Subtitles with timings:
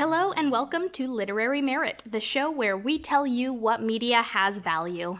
[0.00, 4.56] Hello and welcome to Literary Merit, the show where we tell you what media has
[4.56, 5.18] value.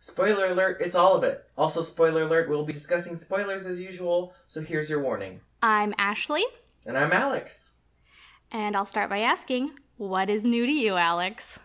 [0.00, 1.44] Spoiler alert, it's all of it.
[1.56, 5.42] Also, spoiler alert, we'll be discussing spoilers as usual, so here's your warning.
[5.62, 6.42] I'm Ashley,
[6.84, 7.74] And I'm Alex.
[8.50, 11.60] and I'll start by asking, what is new to you, Alex?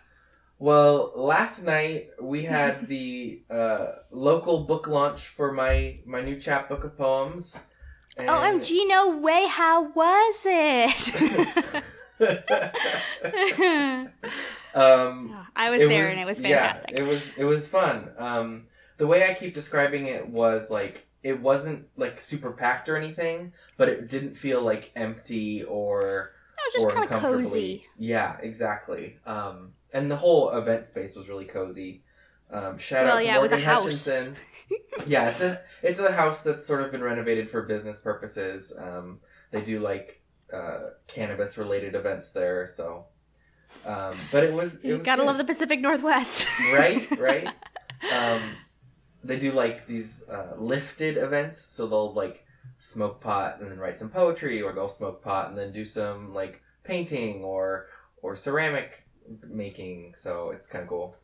[0.60, 6.84] Well, last night we had the uh, local book launch for my, my new chapbook
[6.84, 7.60] of poems.
[8.16, 11.84] and- OMG, no way, how was it?
[14.74, 16.92] um, I was there and it was fantastic.
[16.98, 18.10] Yeah, it was it was fun.
[18.18, 18.64] Um,
[18.98, 23.54] the way I keep describing it was like it wasn't like super packed or anything,
[23.78, 27.86] but it didn't feel like empty or it was just kind of cozy.
[27.98, 29.18] Yeah, exactly.
[29.26, 32.04] Um, and the whole event space was really cozy.
[32.52, 33.84] Um, shout Well, out to yeah, was Morgan house.
[34.06, 34.36] Hutchinson.
[35.08, 38.74] yeah, it's a it's a house that's sort of been renovated for business purposes.
[38.78, 39.20] Um,
[39.52, 40.22] they do like
[40.54, 43.06] uh, cannabis related events there, so.
[43.86, 45.28] Um, but it was it You was gotta good.
[45.28, 46.48] love the Pacific Northwest.
[46.74, 47.48] right, right.
[48.12, 48.42] Um,
[49.24, 52.46] they do like these uh, lifted events, so they'll like
[52.80, 56.34] smoke pot and then write some poetry, or they'll smoke pot and then do some
[56.34, 57.88] like painting or
[58.22, 59.04] or ceramic
[59.48, 60.14] making.
[60.18, 61.16] So it's kind of cool.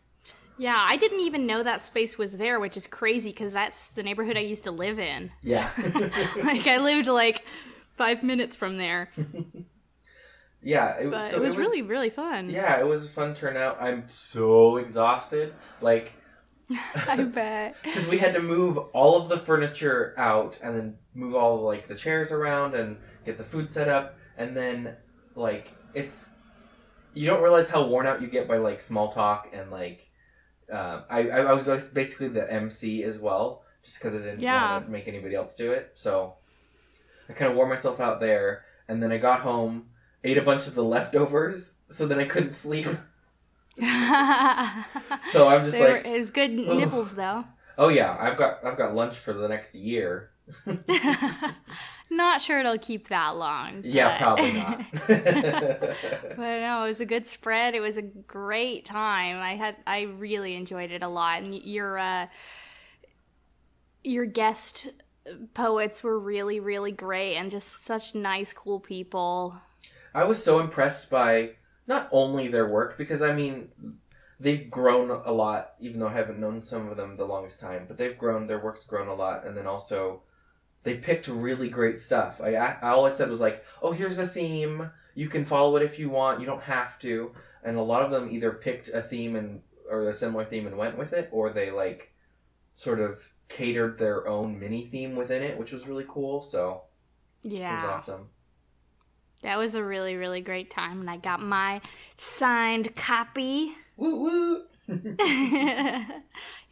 [0.57, 4.03] Yeah, I didn't even know that space was there, which is crazy because that's the
[4.03, 5.31] neighborhood I used to live in.
[5.41, 5.69] Yeah.
[6.43, 7.43] like I lived like
[7.93, 9.09] five minutes from there,
[10.63, 12.49] yeah, it, but so it was really, really fun.
[12.49, 13.81] Yeah, it was a fun turnout.
[13.81, 15.53] I'm so exhausted.
[15.81, 16.11] Like,
[16.95, 17.75] I bet.
[17.83, 21.61] because we had to move all of the furniture out and then move all of,
[21.61, 24.95] like the chairs around and get the food set up and then
[25.35, 26.29] like it's
[27.13, 30.07] you don't realize how worn out you get by like small talk and like
[30.71, 34.73] uh, I I was basically the MC as well just because I didn't Yeah.
[34.73, 36.35] want to make anybody else do it so
[37.31, 39.87] I kind of wore myself out there and then I got home
[40.23, 42.85] ate a bunch of the leftovers so then I couldn't sleep
[43.79, 43.85] so
[45.47, 46.77] I'm just They were- like it was good Ugh.
[46.77, 47.45] nibbles though.
[47.77, 50.31] oh yeah I've got I've got lunch for the next year
[52.09, 53.83] not sure it'll keep that long.
[53.85, 54.81] Yeah, probably not.
[55.07, 57.73] but no, it was a good spread.
[57.73, 59.37] It was a great time.
[59.37, 61.43] I had I really enjoyed it a lot.
[61.43, 62.27] And your uh,
[64.03, 64.89] your guest
[65.53, 69.55] poets were really really great and just such nice cool people.
[70.13, 71.51] I was so impressed by
[71.87, 73.69] not only their work because I mean
[74.39, 77.85] they've grown a lot even though I haven't known some of them the longest time,
[77.87, 80.21] but they've grown their work's grown a lot and then also
[80.83, 82.41] they picked really great stuff.
[82.41, 84.89] I, I all I said was like, "Oh, here's a theme.
[85.13, 86.39] You can follow it if you want.
[86.39, 87.31] You don't have to."
[87.63, 89.61] And a lot of them either picked a theme and
[89.91, 92.10] or a similar theme and went with it or they like
[92.75, 96.41] sort of catered their own mini theme within it, which was really cool.
[96.49, 96.83] So,
[97.43, 97.75] it Yeah.
[97.97, 98.29] was awesome.
[99.43, 101.81] That was a really, really great time, and I got my
[102.17, 103.71] signed copy.
[103.97, 104.63] Woo woo.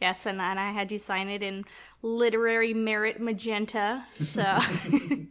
[0.00, 1.64] yes, and, and I had you sign it in
[2.02, 4.04] literary merit magenta.
[4.20, 4.42] So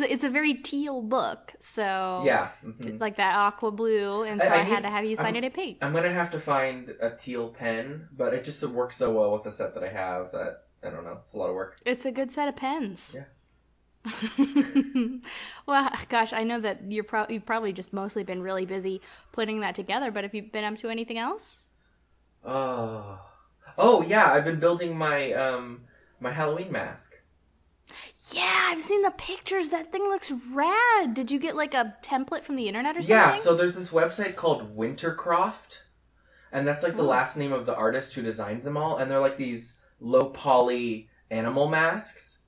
[0.00, 1.54] it's, a, very teal book.
[1.58, 2.50] So Yeah.
[2.64, 3.00] mhm.
[3.00, 5.36] like that aqua blue, and so I- I, I had to have you sign I'm-
[5.36, 5.78] it in pink.
[5.82, 9.44] I'm gonna have to find a teal pen, but it just works so well with
[9.44, 11.18] the set that I have that I don't know.
[11.24, 11.78] It's a lot of work.
[11.84, 13.14] It's a good set of pens.
[13.16, 13.24] Yeah.
[15.66, 19.00] well, gosh, I know that you're pro- you've probably just mostly been really busy
[19.32, 20.10] putting that together.
[20.12, 21.62] But have you been up to anything else?
[22.44, 23.18] Oh,
[23.78, 24.32] oh yeah.
[24.32, 25.80] I've been building my um
[26.20, 27.14] my Halloween mask.
[28.32, 29.70] Yeah, I've seen the pictures.
[29.70, 31.14] That thing looks rad.
[31.14, 33.16] Did you get like a template from the internet or something?
[33.16, 33.36] Yeah.
[33.36, 35.82] So there's this website called Wintercroft,
[36.50, 37.06] and that's like the Oh.
[37.06, 41.08] last name of the artist who designed them all, and they're like these low poly
[41.30, 42.40] animal masks.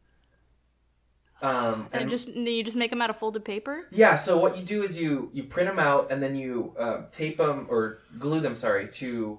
[1.41, 3.87] Um, and just you just make them out of folded paper.
[3.93, 7.03] Yeah, so what you do is you you print them out and then you uh,
[7.13, 9.39] tape them or glue them, sorry, to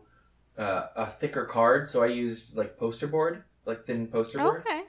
[0.58, 1.90] uh, a thicker card.
[1.90, 4.62] So I used like poster board, like thin poster board.
[4.66, 4.84] Okay.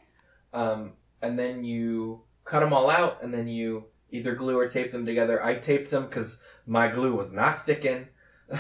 [0.53, 4.93] Um, and then you cut them all out and then you either glue or tape
[4.93, 5.43] them together.
[5.45, 8.09] I taped them because my glue was not sticking.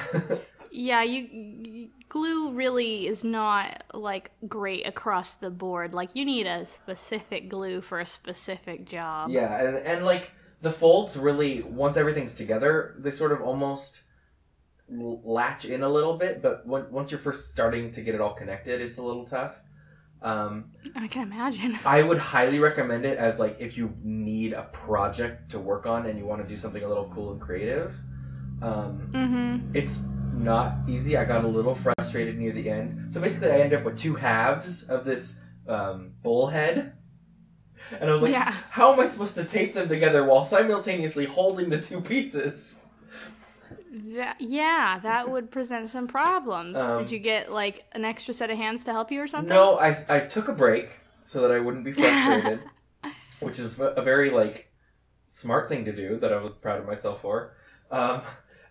[0.70, 5.94] Yeah, you, you glue really is not like great across the board.
[5.94, 9.30] Like you need a specific glue for a specific job.
[9.30, 10.30] yeah, and and like
[10.62, 14.02] the folds really once everything's together, they sort of almost
[14.88, 16.40] latch in a little bit.
[16.40, 19.56] But when, once you're first starting to get it all connected, it's a little tough.
[20.22, 21.78] Um, I can imagine.
[21.86, 26.06] I would highly recommend it as like if you need a project to work on
[26.06, 27.94] and you want to do something a little cool and creative.
[28.62, 29.70] Um, Mm-hmm.
[29.74, 30.02] it's
[30.34, 31.16] not easy.
[31.16, 33.12] I got a little frustrated near the end.
[33.12, 35.36] So basically, I end up with two halves of this
[35.66, 36.92] um, bullhead.
[37.98, 38.54] and I was like, Yeah.
[38.70, 42.76] how am I supposed to tape them together while simultaneously holding the two pieces?
[43.92, 46.76] That, yeah, that would present some problems.
[46.76, 49.48] Um, Did you get like an extra set of hands to help you or something?
[49.48, 50.90] No, I I took a break
[51.26, 52.60] so that I wouldn't be frustrated,
[53.40, 54.70] which is a very like
[55.28, 57.56] smart thing to do that I was proud of myself for.
[57.90, 58.22] Um,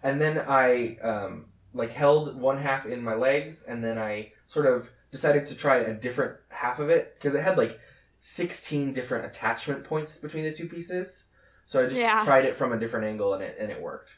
[0.04, 4.68] and then I um, like held one half in my legs, and then I sort
[4.68, 7.77] of decided to try a different half of it because it had like
[8.21, 11.25] sixteen different attachment points between the two pieces.
[11.66, 12.24] So I just Yeah.
[12.24, 14.12] tried it from a different angle, and it and it worked.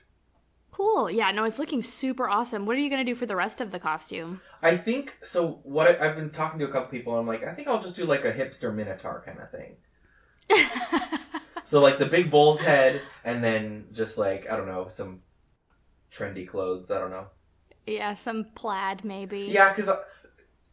[0.71, 1.09] Cool.
[1.11, 2.65] Yeah, no, it's looking super awesome.
[2.65, 4.41] What are you going to do for the rest of the costume?
[4.61, 5.59] I think so.
[5.63, 7.81] What I, I've been talking to a couple people, and I'm like, I think I'll
[7.81, 9.75] just do like a hipster minotaur kind of thing.
[11.65, 15.21] So like the big bull's head, and then just like I don't know some
[16.13, 16.91] trendy clothes.
[16.91, 17.27] I don't know.
[17.87, 19.41] yeah, some plaid maybe.
[19.49, 19.89] Yeah, because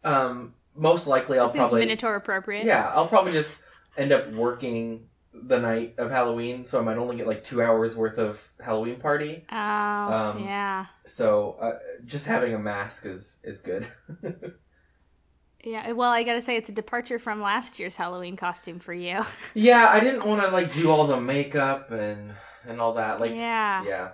[0.03, 2.65] um, most likely I'll This probably Minotaur appropriate.
[2.65, 3.63] yeah I'll probably just
[3.97, 5.08] end up working
[5.43, 9.01] the night of Halloween, so I might only get like two hours worth of Halloween
[9.01, 9.45] party.
[9.51, 10.87] Oh, Um, yeah.
[11.07, 13.87] So uh, just having a mask is is good.
[15.65, 19.25] Yeah, well, I gotta say, it's a departure from last year's Halloween costume for you.
[19.55, 22.33] yeah, I didn't want to like do all the makeup and
[22.67, 23.21] and all that.
[23.21, 23.85] Like yeah.
[23.85, 24.09] yeah,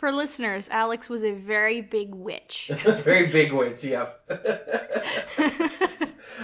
[0.00, 2.70] For listeners, Alex was a very big witch.
[3.04, 3.84] very big witch.
[3.84, 4.30] Yep.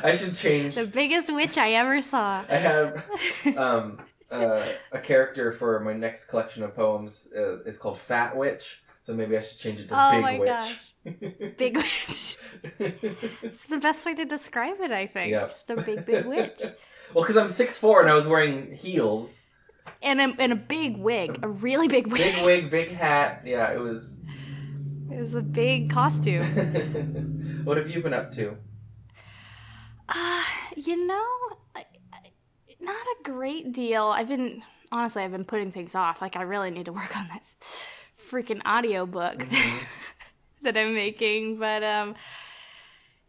[0.04, 0.74] I should change.
[0.74, 2.44] the biggest witch I ever saw.
[2.50, 3.02] I have
[3.56, 3.98] um,
[4.30, 4.62] uh,
[4.92, 9.38] a character for my next collection of poems uh, is called Fat Witch, so maybe
[9.38, 10.48] I should change it to Oh Big my Witch.
[10.50, 10.92] gosh.
[11.56, 12.36] Big witch.
[12.78, 15.30] It's the best way to describe it, I think.
[15.30, 15.46] Yeah.
[15.46, 16.60] Just a big, big witch.
[17.14, 19.45] well, because I'm 6'4 and I was wearing heels,
[20.02, 21.38] And a, and a big wig.
[21.42, 22.22] A really big wig.
[22.34, 23.42] big wig, big hat.
[23.44, 24.20] Yeah, it was.
[25.10, 26.44] It was a big costume.
[27.64, 28.56] what have you been up to?
[30.08, 30.42] Uh,
[30.76, 31.26] you know,
[32.80, 34.04] not a great deal.
[34.04, 34.62] I've been
[34.92, 36.20] honestly, I've been putting things off.
[36.20, 37.56] Like I really need to work on this
[38.18, 39.78] freaking audiobook Mhm.
[40.62, 41.58] that I'm making.
[41.58, 42.14] But um,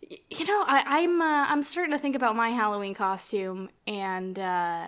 [0.02, 4.88] you know, I, I'm uh, I'm starting to think about my Halloween costume, and uh,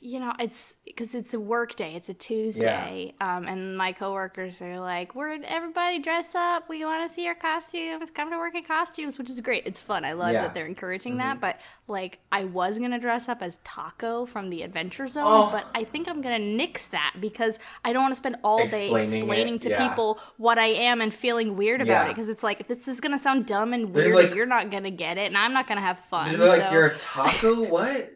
[0.00, 1.94] you know, it's because it's a work day.
[1.94, 6.68] It's a Tuesday, um, and my coworkers are like, "We're everybody dress up.
[6.68, 8.10] We want to see your costumes.
[8.10, 9.66] Come to work in costumes," which is great.
[9.66, 10.04] It's fun.
[10.04, 10.42] I love Yeah.
[10.42, 11.40] that they're encouraging that.
[11.40, 11.58] But
[11.88, 15.48] like, I was gonna dress up as Taako from the Adventure Zone, Oh.
[15.50, 18.90] but I think I'm gonna nix that because I don't want to spend all day
[18.90, 19.88] Explaining explaining it, to yeah.
[19.88, 22.06] people what I am and feeling weird about Yeah.
[22.06, 24.14] it because it's like this is gonna sound dumb and weird.
[24.14, 26.38] like- and you're not gonna get it, and I'm not gonna have fun.
[26.38, 27.64] They're like, you're a taco?
[27.64, 28.12] what?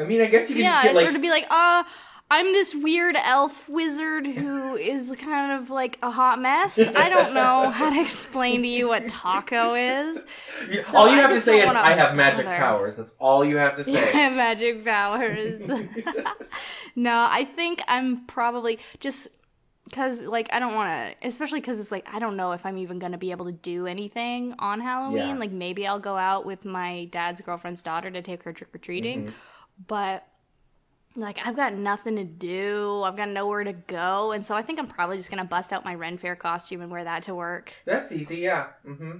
[0.00, 1.12] I mean, I guess you could yeah, just get or like.
[1.14, 1.84] to be like, uh,
[2.32, 6.78] I'm this weird elf wizard who is kind of like a hot mess.
[6.78, 10.84] I don't know how to explain to you what Taako is.
[10.84, 12.56] So all you have to say is, I have magic bother.
[12.56, 12.96] powers.
[12.96, 13.92] That's all you have to say.
[14.14, 15.60] Yeah, magic powers.
[16.96, 19.28] no, I think I'm probably just
[19.84, 20.88] because, like, I don't want
[21.20, 23.46] to, especially because it's like, I don't know if I'm even going to be able
[23.46, 25.30] to do anything on Halloween.
[25.30, 25.36] Yeah.
[25.38, 28.78] Like, maybe I'll go out with my dad's girlfriend's daughter to take her trick or
[28.78, 29.26] treating.
[29.26, 29.32] Mhm.
[29.86, 30.26] But,
[31.16, 33.02] like, I've got nothing to do.
[33.04, 34.32] I've got nowhere to go.
[34.32, 36.80] And so I think I'm probably just going to bust out my Ren Fair costume
[36.82, 37.72] and wear that to work.
[37.84, 38.66] That's easy, yeah.
[38.84, 39.18] hmm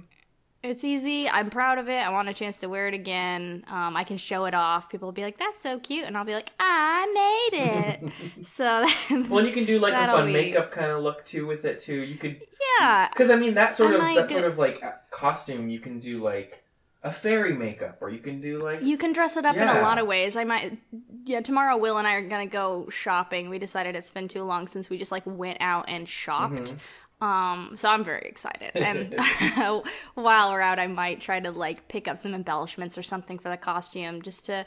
[0.63, 1.27] It's easy.
[1.27, 1.97] I'm proud of it.
[2.05, 3.63] I want a chance to wear it again.
[3.67, 4.89] Um, I can show it off.
[4.89, 8.11] People will be like, "That's so cute," and I'll be like, "I made it."
[8.47, 11.47] so Well, and you can do like a fun be- makeup kind of look too
[11.47, 11.95] with it too.
[11.95, 12.39] You could,
[12.79, 15.67] yeah, because I mean that sort I of that do- sort of like uh, costume.
[15.69, 16.60] You can do like
[17.03, 19.79] a fairy makeup, or you can do like you can dress it up in Yeah.
[19.79, 20.35] a lot of ways.
[20.35, 20.77] I might.
[21.23, 23.49] Yeah, tomorrow Will and I are gonna go shopping.
[23.49, 26.75] We decided it's been too long since we just like went out and shopped.
[26.75, 27.25] Mhm.
[27.25, 28.75] Um, so I'm very excited.
[28.75, 29.15] And
[30.15, 33.49] while we're out, I might try to like pick up some embellishments or something for
[33.49, 34.65] the costume, just to,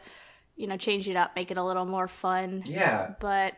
[0.56, 2.62] you know, change it up, make it a little more fun.
[2.66, 3.14] yeah.
[3.20, 3.54] but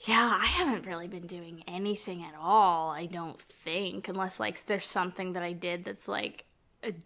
[0.00, 2.90] yeah, I haven't really been doing anything at all.
[2.90, 6.44] I don't think, unless like there's something that I did that's like,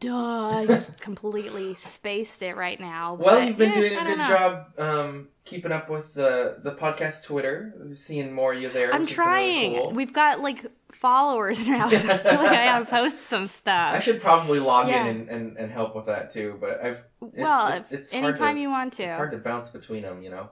[0.01, 3.15] duh, I just completely spaced it right now.
[3.15, 4.29] Well, But, you've been yeah, doing a good know.
[4.29, 7.75] job um, keeping up with the the podcast Twitter.
[7.83, 8.87] We've seen more of you there.
[8.93, 9.75] I'm been really trying.
[9.77, 9.93] cool.
[9.93, 13.95] We've got like followers now, so like I gotta post some stuff.
[13.95, 15.07] I should probably log Yeah.
[15.07, 18.25] in and, and, and help with that too, but I've it's, well, it's, it's hard
[18.25, 19.05] anytime to, you want to.
[19.05, 20.51] it's hard to bounce between them, you know.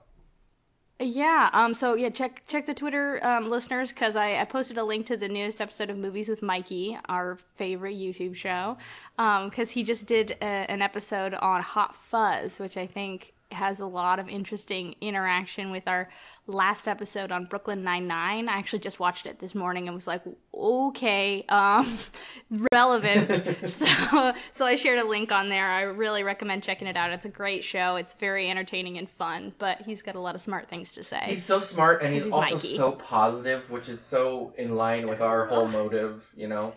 [1.01, 1.49] Yeah.
[1.53, 1.73] Um.
[1.73, 5.15] So yeah, check check the Twitter, um, listeners, because I, I posted a link to
[5.15, 8.77] the newest episode of Movies with Mikey, our favorite YouTube show,
[9.17, 13.79] um, because he just did a, an episode on Hot Fuzz, which I think has
[13.79, 16.09] a lot of interesting interaction with our
[16.45, 18.47] last episode on Brooklyn Nine Nine.
[18.47, 20.21] I actually just watched it this morning and was like,
[20.53, 21.87] okay, um,
[22.71, 23.69] relevant.
[23.69, 25.69] so, so I shared a link on there.
[25.69, 27.11] I really recommend checking it out.
[27.11, 27.95] It's a great show.
[27.95, 29.53] It's very entertaining and fun.
[29.57, 31.21] But he's got a lot of smart things to say.
[31.25, 32.77] He's so smart, and he's, he's also Mikey.
[32.77, 36.29] so positive, which is so in line with our whole motive.
[36.35, 36.73] You know.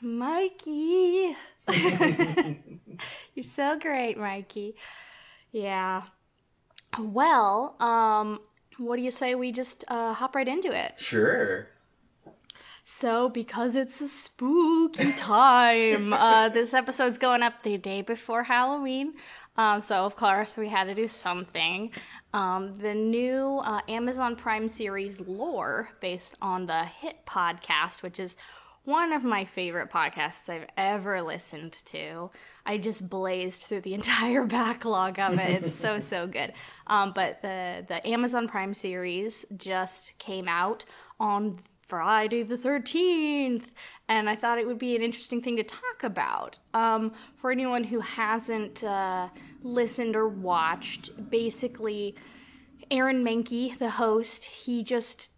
[0.00, 1.36] Mikey.
[3.34, 4.74] You're so great, Mikey.
[5.52, 6.02] Yeah.
[6.98, 8.40] Well, um,
[8.78, 10.94] what do you say we just uh, hop right into it?
[10.96, 11.68] Sure.
[12.84, 19.14] So, because it's a spooky time, uh, this episode's going up the day before Halloween.
[19.56, 21.90] Um, so, of course, we had to do something.
[22.32, 28.36] Um, the new uh, Amazon Prime series Lore, based on the hit podcast, which is
[28.86, 32.30] one of my favorite podcasts I've ever listened to.
[32.64, 35.64] I just blazed through the entire backlog of it.
[35.64, 36.52] It's so so good.
[36.86, 40.84] Um, but the the Amazon Prime series just came out
[41.20, 43.70] on Friday the thirteenth,
[44.08, 46.56] and I thought it would be an interesting thing to talk about.
[46.72, 49.28] Um, for anyone who hasn't uh,
[49.62, 52.14] listened or watched, basically,
[52.90, 55.30] Aaron Mahnke, the host, he just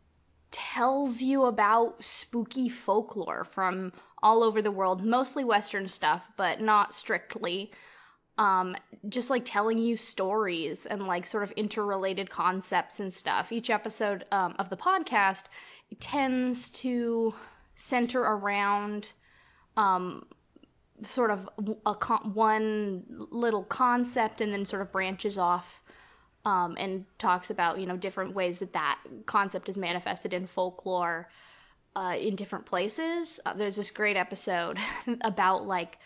[0.58, 6.92] tells you about spooky folklore from all over the world, mostly Western stuff, but not
[6.92, 7.70] strictly.
[8.38, 8.76] Um,
[9.08, 13.52] just like telling you stories and like sort of interrelated concepts and stuff.
[13.52, 15.44] Each episode um, of the podcast
[16.00, 17.34] tends to
[17.74, 19.12] center around
[19.76, 20.26] um,
[21.02, 21.48] sort of
[21.86, 25.82] a con- one little concept and then sort of branches off
[26.48, 31.28] um, and talks about you know different ways that that concept is manifested in folklore
[31.94, 33.38] uh, in different places.
[33.44, 34.78] Uh, there's this great episode
[35.20, 35.98] about like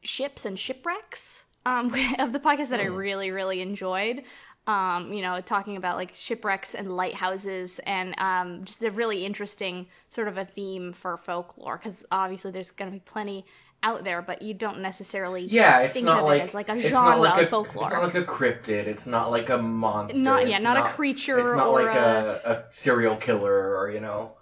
[0.00, 1.86] ships and shipwrecks um,
[2.20, 4.22] of the podcast that I really really enjoyed.
[4.68, 9.86] Um, you know, talking about like shipwrecks and lighthouses, and um, just a really interesting
[10.08, 13.44] sort of a theme for folklore because obviously there's going to be plenty
[13.82, 16.68] out there, but you don't necessarily Yeah, it's think not of like it as like
[16.68, 17.84] a genre not like of a, folklore.
[17.84, 18.86] It's not like a cryptid.
[18.86, 20.18] It's not like a monster.
[20.18, 23.90] Not- it's yeah, not a creature It's not or like a, a serial killer or
[23.90, 24.32] you know.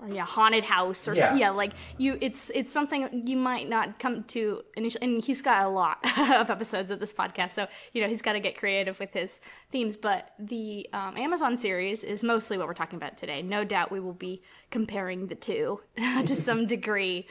[0.00, 1.32] or yeah, haunted house or Yeah.
[1.32, 1.38] yeah.
[1.38, 5.04] yeah, like you, it's it's something you might not come to initially.
[5.06, 5.98] And he's got a lot
[6.40, 9.40] of episodes of this podcast, so you know he's got to get creative with his
[9.72, 9.96] themes.
[9.96, 13.42] But the um, Amazon series is mostly what we're talking about today.
[13.42, 15.80] No doubt we will be comparing the two
[16.26, 17.26] to some degree.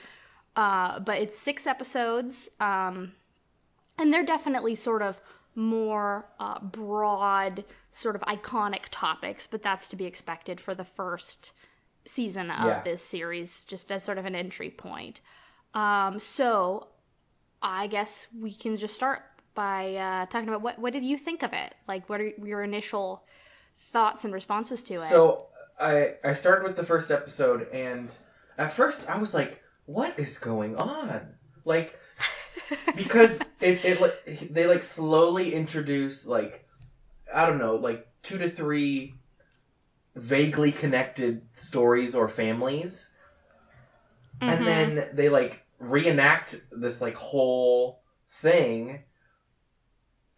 [0.55, 3.13] Uh, but it's six episodes, um,
[3.97, 5.19] and they're definitely sort of
[5.55, 9.47] more uh, broad, sort of iconic topics.
[9.47, 11.53] But that's to be expected for the first
[12.05, 12.81] season of Yeah.
[12.83, 15.21] this series, just as sort of an entry point.
[15.73, 16.87] Um, so
[17.61, 19.21] I guess we can just start
[19.55, 21.73] by uh, talking about what what did you think of it?
[21.87, 23.23] Like, what are your initial
[23.77, 25.09] thoughts and responses to it?
[25.09, 25.47] So
[25.79, 28.13] I I started with the first episode, and
[28.57, 31.35] at first I was like, "What is going on?"
[31.65, 31.97] Like
[32.95, 36.67] because it, it like they like slowly introduce like
[37.33, 39.15] I don't know like two to three
[40.15, 43.11] vaguely connected stories or families,
[44.41, 44.47] Mhm.
[44.57, 48.01] and then they like reenact this like whole
[48.41, 49.03] thing,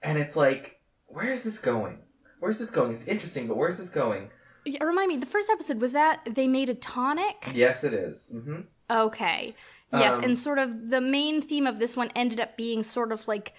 [0.01, 1.99] and it's like, where is this going?
[2.39, 2.93] Where's this going?
[2.93, 4.29] It's interesting, but where's this going?
[4.65, 7.51] Yeah, remind me, the first episode was that they made a tonic.
[7.53, 8.31] Yes, it is.
[8.33, 8.61] Mm-hmm.
[8.89, 9.55] Okay.
[9.93, 13.11] Yes, Um, and sort of the main theme of this one ended up being sort
[13.11, 13.53] of like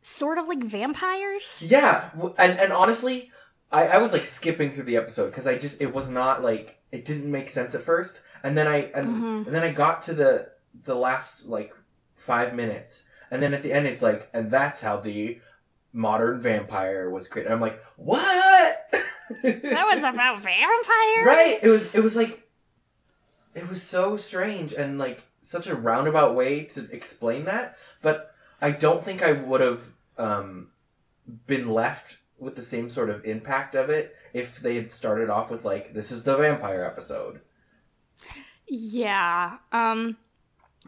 [0.00, 1.62] sort of like vampires.
[1.66, 3.30] Yeah, and and honestly,
[3.72, 6.78] I, I was like skipping through the episode because I just it was not like
[6.92, 9.46] it didn't make sense at first, and then I and, Mhm.
[9.46, 10.50] and then I got to the
[10.84, 11.74] the last like
[12.16, 15.40] five minutes, and then at the end it's like, and that's how the
[15.92, 17.52] modern vampire was created.
[17.52, 18.90] I'm like, what?
[19.42, 21.26] That was about vampires.
[21.26, 21.58] right.
[21.62, 22.43] It was it was like
[23.54, 28.70] it was so strange and like such a roundabout way to explain that, but I
[28.70, 30.68] don't think I would have um,
[31.46, 35.50] been left with the same sort of impact of it if they had started off
[35.50, 37.40] with like this is the vampire episode.
[38.66, 39.58] Yeah.
[39.72, 40.16] Um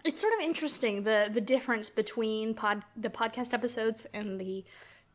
[0.04, 4.64] it's sort of interesting the the difference between pod the podcast episodes and the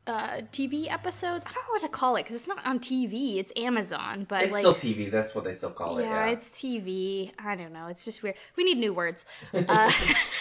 [0.07, 1.45] uh TV episodes.
[1.47, 4.43] I don't know what to call it cuz it's not on TV, it's Amazon, but
[4.43, 5.11] it's like still TV.
[5.11, 6.03] That's what they still call it.
[6.03, 7.31] yeah, Yeah, it's TV.
[7.37, 7.87] I don't know.
[7.87, 8.35] It's just weird.
[8.55, 9.25] We need new words.
[9.53, 9.91] Uh,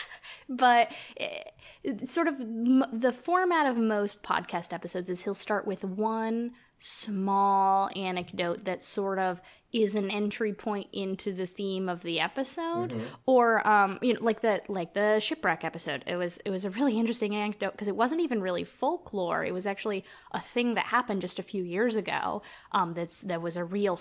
[0.48, 1.42] but eh,
[1.82, 6.52] it's sort of m- the format of most podcast episodes is he'll start with one
[6.78, 12.90] small anecdote that sort of is an entry point into the theme of the episode
[12.90, 13.02] Mhm.
[13.26, 16.70] or um you know like the like the shipwreck episode it was it was a
[16.70, 20.86] really interesting anecdote because it wasn't even really folklore it was actually a thing that
[20.86, 23.98] happened just a few years ago um that's that was a real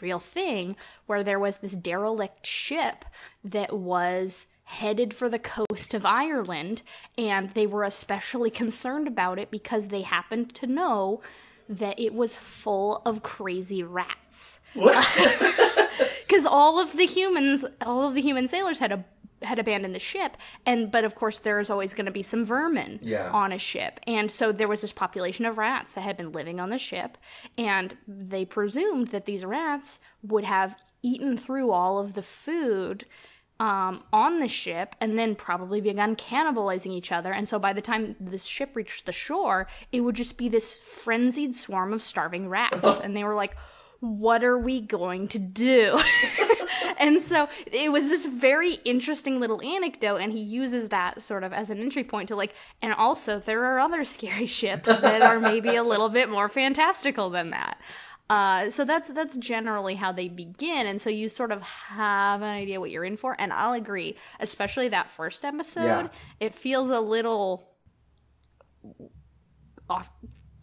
[0.00, 0.74] real thing
[1.06, 3.04] where there was this derelict ship
[3.44, 6.82] that was headed for the coast of Ireland
[7.18, 11.20] and they were especially concerned about it because they happened to know
[11.68, 14.60] that it was full of crazy rats.
[14.74, 19.04] Because all of the humans all of the human sailors had a
[19.42, 23.00] had abandoned the ship and but of course there's always going to be some vermin
[23.02, 23.28] Yeah.
[23.30, 23.98] on a ship.
[24.06, 27.18] And so there was this population of rats that had been living on the ship
[27.58, 33.04] and they presumed that these rats would have eaten through all of the food
[33.62, 37.32] um, on the ship and then probably begun cannibalizing each other.
[37.32, 40.74] And so by the time this ship reached the shore, it would just be this
[40.74, 42.98] frenzied swarm of starving rats.
[42.98, 43.56] and they were like,
[44.00, 45.96] what are we going to do?
[46.98, 51.52] and so it was this very interesting little anecdote, and he uses that sort of
[51.52, 52.52] as an entry point to like,
[52.82, 57.30] and also there are other scary ships that are maybe a little bit more fantastical
[57.30, 57.78] than that.
[58.32, 62.48] Uh, so that's that's generally how they begin, and so you sort of have an
[62.48, 63.36] idea what you're in for.
[63.38, 66.08] And I'll agree, especially that first episode, Yeah.
[66.40, 67.68] it feels a little
[69.90, 70.10] off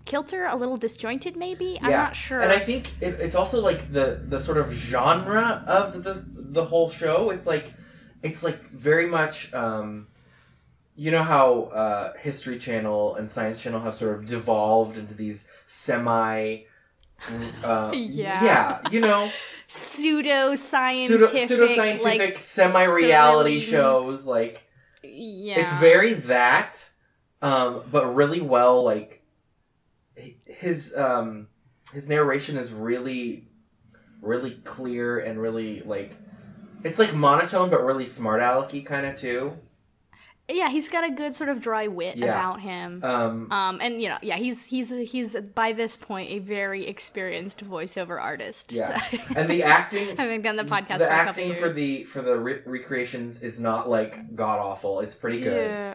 [0.05, 1.37] kilter, a little disjointed.
[1.37, 2.41] Maybe I'm not sure.
[2.41, 6.65] And I think it, it's also like the the sort of genre of the the
[6.65, 7.29] whole show.
[7.29, 7.71] It's like
[8.23, 9.53] it's like very much.
[9.53, 10.07] Um,
[10.95, 15.47] you know how uh, History Channel and Science Channel have sort of devolved into these
[15.67, 16.63] semi.
[17.63, 18.43] Uh, Yeah.
[18.43, 18.89] Yeah.
[18.91, 19.29] You know,
[19.67, 24.63] pseudo pseudo scientific, pseudoscientific like semi-reality shows like
[25.03, 26.89] yeah, it's very that
[27.41, 29.21] um but really well like
[30.45, 31.47] his um
[31.93, 33.47] his narration is really
[34.21, 36.15] really clear and really like
[36.83, 39.57] it's like monotone but really smart alecky kind of too
[40.49, 40.69] yeah.
[40.69, 42.27] He's got a good sort of dry wit Yeah.
[42.27, 43.03] about him.
[43.03, 47.63] um Um, and you know, yeah, he's he's he's by this point a very experienced
[47.63, 48.71] voiceover artist.
[48.71, 48.99] Yeah.
[48.99, 51.59] so- and the acting I've been done the podcast the for a couple acting years.
[51.59, 55.93] for the for the re- recreations is not like god awful it's pretty good Yeah.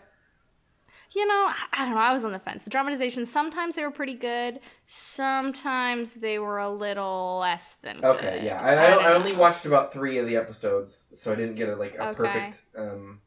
[1.17, 2.01] You know, I- I don't know.
[2.01, 2.65] I was on the fence.
[2.65, 4.59] The dramatizations sometimes they were pretty good.
[4.89, 8.05] Sometimes they were a little less than good.
[8.17, 8.61] Okay, yeah.
[8.61, 11.69] I, I, don't I only watched about three of the episodes, so I didn't get
[11.69, 12.15] a, like a Okay.
[12.17, 12.63] perfect.
[12.77, 13.21] Um,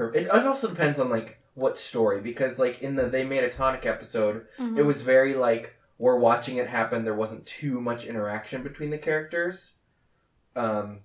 [0.00, 3.44] per- it, it also depends on like what story, because like in the they made
[3.44, 4.78] a tonic episode, Mhm.
[4.78, 7.04] it was very like we're watching it happen.
[7.04, 9.72] There wasn't too much interaction between the characters.
[10.56, 11.00] Um,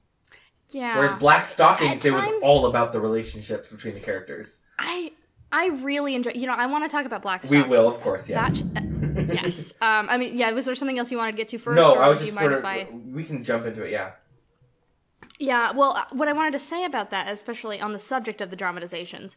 [0.69, 0.97] yeah.
[0.97, 4.61] whereas Black Stockings, At it was all about the relationships between the characters.
[4.79, 5.11] I
[5.51, 6.31] I really enjoy.
[6.31, 7.63] You know, I want to talk about Black Stockings.
[7.65, 8.61] We will, of course, yes.
[8.61, 9.73] That, uh, yes.
[9.81, 10.07] Um.
[10.09, 10.51] I mean, yeah.
[10.51, 11.75] Was there something else you wanted to get to first?
[11.75, 12.65] no, or I was you just sort of.
[12.65, 12.87] I?
[12.91, 13.91] We can jump into it.
[13.91, 14.11] Yeah.
[15.39, 18.49] Yeah, well, uh, what I wanted to say about that, especially on the subject of
[18.49, 19.35] the dramatizations,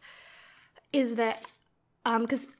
[0.93, 1.43] is that
[2.19, 2.53] because I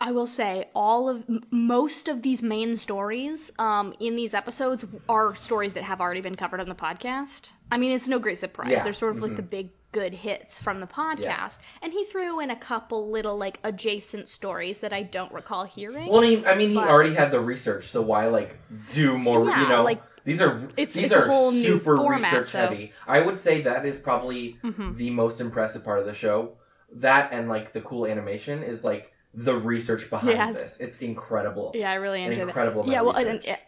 [0.00, 4.84] I will say all of m- most of these main stories um, in these episodes
[5.08, 7.52] are stories that have already been covered on the podcast.
[7.70, 8.72] I mean, it's no great surprise.
[8.72, 9.36] Yeah, They're sort of like mhm.
[9.36, 13.60] the big good hits from the podcast, and he threw in a couple little like
[13.62, 16.10] adjacent stories that I don't recall hearing.
[16.10, 18.58] Well, he, I mean, he already had the research, so why like
[18.92, 19.44] do more?
[19.48, 22.92] Yeah, you know, like, these are it's- these it's are super format, research so- heavy.
[23.06, 24.96] I would say that is probably Mhm.
[24.98, 26.58] the most impressive part of the show.
[26.92, 30.52] That and like the cool animation is like the research behind Yeah.
[30.52, 30.78] this.
[30.80, 31.72] It's incredible.
[31.74, 33.58] Yeah, I really enjoyed incredible amount Yeah, well, and, and,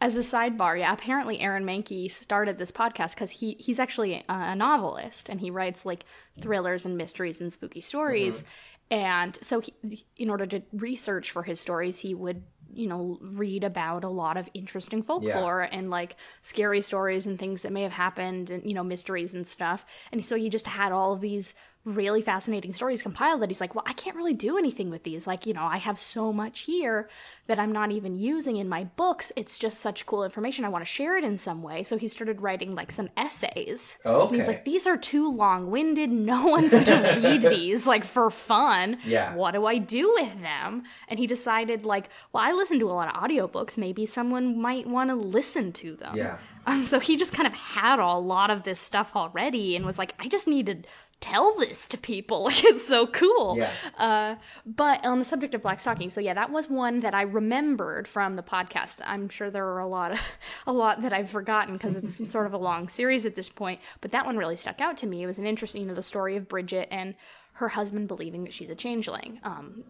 [0.00, 4.24] as a sidebar, yeah, apparently Aaron Mahnke started this podcast because he he's actually a,
[4.28, 6.04] a novelist and he writes like
[6.40, 8.42] thrillers and mysteries and spooky stories,
[8.90, 9.72] and so he,
[10.16, 14.36] in order to research for his stories, he would you know read about a lot
[14.36, 18.74] of interesting folklore and like scary stories and things that may have happened and you
[18.74, 21.54] know mysteries and stuff, and so he just had all of these
[21.84, 25.26] really fascinating stories compiled that he's like, well, I can't really do anything with these.
[25.26, 27.08] Like, you know, I have so much here
[27.48, 29.32] that I'm not even using in my books.
[29.34, 30.64] It's just such cool information.
[30.64, 31.82] I want to share it in some way.
[31.82, 33.98] So he started writing like some essays.
[34.06, 34.26] okay.
[34.28, 36.10] And he's like, these are too long winded.
[36.10, 38.98] No one's going to read these like for fun.
[39.04, 39.34] Yeah.
[39.34, 40.84] What do I do with them?
[41.08, 43.76] And he decided, like, well, I listen to a lot of audiobooks.
[43.76, 46.16] Maybe someone might want to listen to them.
[46.16, 46.38] yeah.
[46.64, 49.98] Um, so he just kind of had a lot of this stuff already and was
[49.98, 50.76] like, I just need to
[51.22, 52.42] tell this to people.
[52.52, 53.56] Like, it's so cool.
[53.56, 53.70] Yeah.
[53.96, 54.34] Uh,
[54.66, 58.08] but on the subject of Black Stocking, so yeah, that was one that I remembered
[58.08, 58.96] from the podcast.
[59.04, 60.20] I'm sure there are a lot of,
[60.66, 63.80] a lot that I've forgotten because it's sort of a long series at this point.
[64.00, 65.22] But that one really stuck out to me.
[65.22, 67.14] It was an interesting, you know, the story of Bridget and
[67.54, 69.40] her husband believing that she's a changeling.
[69.44, 69.84] Um,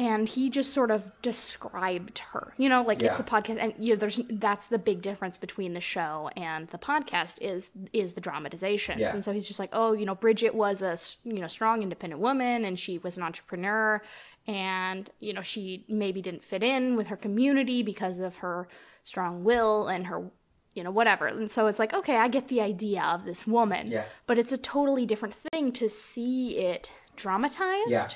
[0.00, 2.54] and he just sort of described her.
[2.56, 5.74] You know, like it's a podcast, and you know, there's that's the big difference between
[5.74, 8.98] the show and the podcast is is the dramatizations.
[9.00, 9.12] Yeah.
[9.12, 10.96] And so he's just like, oh, you know, Bridget was a
[11.28, 14.00] you know strong, independent woman, and she was an entrepreneur,
[14.46, 18.68] and you know she maybe didn't fit in with her community because of her
[19.02, 20.30] strong will and her
[20.74, 23.88] you know whatever and so it's like okay i get the idea of this woman
[23.90, 24.04] Yeah.
[24.28, 28.06] but it's a totally different thing to see it dramatized Yeah.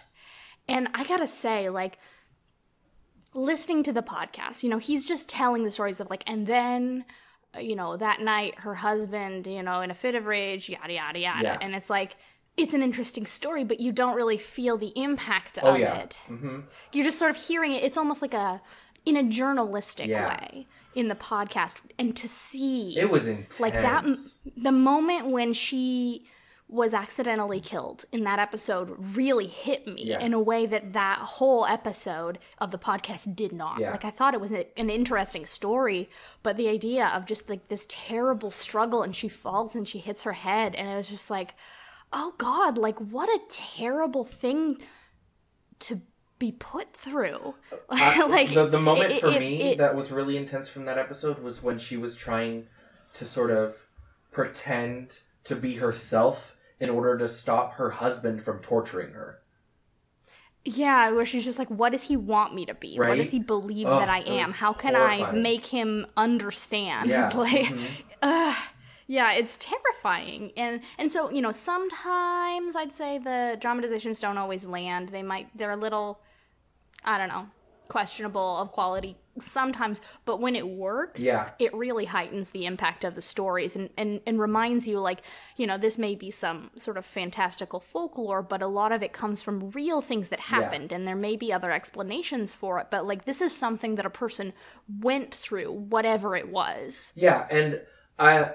[0.68, 1.98] And I gotta say, like,
[3.34, 7.04] listening to the podcast, you know, he's just telling the stories of, like, and then,
[7.56, 10.92] uh, you know, that night her husband, you know, in a fit of rage, yada,
[10.92, 11.42] yada, yada.
[11.42, 11.58] Yeah.
[11.60, 12.16] And it's like,
[12.56, 15.94] it's an interesting story, but you don't really feel the impact Oh of yeah.
[15.98, 16.20] it.
[16.28, 16.60] hmm
[16.92, 17.82] You're just sort of hearing it.
[17.82, 18.60] It's almost like a,
[19.04, 20.28] in a journalistic Yeah.
[20.28, 21.76] way in the podcast.
[21.98, 23.58] And to see It was intense.
[23.58, 24.04] like that
[24.56, 26.26] the moment when she
[26.66, 30.20] was accidentally killed in that episode really hit me Yeah.
[30.20, 33.90] in a way that that whole episode of the podcast did not Yeah.
[33.90, 36.08] like i thought it was a, an interesting story
[36.42, 40.22] but the idea of just like this terrible struggle and she falls and she hits
[40.22, 41.54] her head and it was just like
[42.14, 44.78] oh god like what a terrible thing
[45.80, 46.00] to
[46.38, 47.54] be put through
[47.90, 50.86] I- like the, the moment it- for it- me it- that was really intense from
[50.86, 52.66] that episode was when she was trying
[53.14, 53.76] to sort of
[54.32, 56.53] pretend to be herself
[56.84, 59.40] in order to stop her husband from torturing her.
[60.66, 62.96] Yeah, where she's just like, what does he want me to be?
[62.98, 64.52] What does he believe Oh, that I am?
[64.52, 67.10] How can I make him understand?
[67.10, 67.28] Yeah.
[67.34, 67.86] like, mhm.
[68.22, 68.56] ugh.
[69.06, 70.52] yeah, it's terrifying.
[70.56, 75.10] And and so, you know, sometimes I'd say the dramatizations don't always land.
[75.10, 76.20] They might they're a little
[77.04, 77.46] I don't know,
[77.88, 81.50] questionable of quality sometimes, but when it works, Yeah.
[81.58, 85.22] it really heightens the impact of the stories and, and, and reminds you like
[85.56, 89.12] you know this may be some sort of fantastical folklore but a lot of it
[89.12, 93.06] comes from real things that happened and there may be other explanations for it but
[93.06, 94.52] like this is something that a person
[95.00, 97.80] went through whatever it was Yeah, and
[98.18, 98.52] I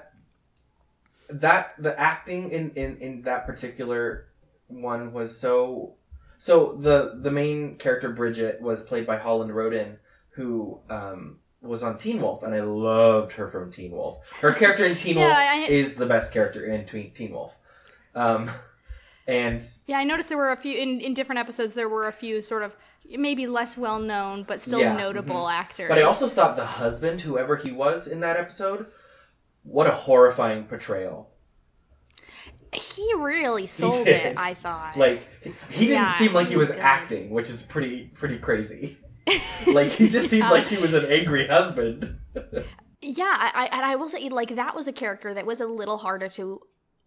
[1.29, 4.27] that the acting in, in in that particular
[4.67, 5.95] one was so
[6.37, 9.97] so the the main character Bridget was played by Holland Roden
[10.31, 14.19] who um was on Teen Wolf and I loved her from Teen Wolf.
[14.41, 17.53] Her character in Teen Yeah, Wolf I- is the best character in Teen, Teen Wolf.
[18.15, 18.49] Um
[19.27, 22.11] and yeah i noticed there were a few in, in different episodes there were a
[22.11, 22.75] few sort of
[23.11, 27.21] maybe less well known but still Yeah, notable actors but I also thought the husband
[27.21, 28.87] whoever he was in that episode
[29.61, 31.29] what a horrifying portrayal.
[32.73, 34.25] he really sold did.
[34.25, 35.21] it i thought Like
[35.69, 36.83] he didn't Yeah, seem like he he was was good.
[36.83, 38.97] acting, which is pretty pretty crazy.
[39.73, 42.17] Like he just seemed Um, like he was an angry husband.
[43.01, 45.65] Yeah, I, I and I will say like that was a character that was a
[45.67, 46.61] little harder to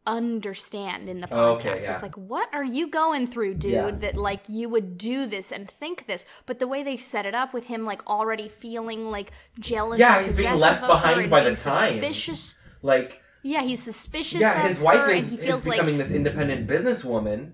[0.07, 1.33] understand in the podcast.
[1.37, 1.95] Oh, okay, yeah.
[1.95, 3.73] It's like, what are you going through, dude?
[3.73, 3.91] Yeah.
[3.91, 7.35] That like you would do this and think this, but the way they set it
[7.35, 11.51] up with him like already feeling like jealous, Yeah, he's being left behind by the
[11.51, 11.61] times.
[11.61, 12.55] Suspicious.
[12.83, 14.41] Like Yeah, he's suspicious.
[14.41, 17.53] yeah, of his wife is, he is feels like, becoming this independent businesswoman,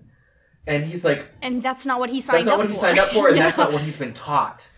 [0.69, 2.73] and he's like, and that's not what he signed that's not what for.
[2.73, 4.69] he signed up for, and that's not what he's been taught.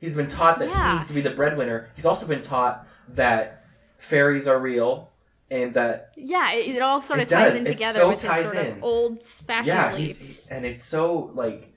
[0.00, 0.92] He's been taught that Yeah.
[0.92, 1.90] he needs to be the breadwinner.
[1.96, 3.64] He's also been taught that
[3.98, 5.10] fairies are real
[5.50, 7.60] and that Yeah, it, it all sort of ties does.
[7.60, 8.66] in together so with his sort in.
[8.78, 10.46] of old fashioned yeah, beliefs.
[10.46, 11.74] and it's so like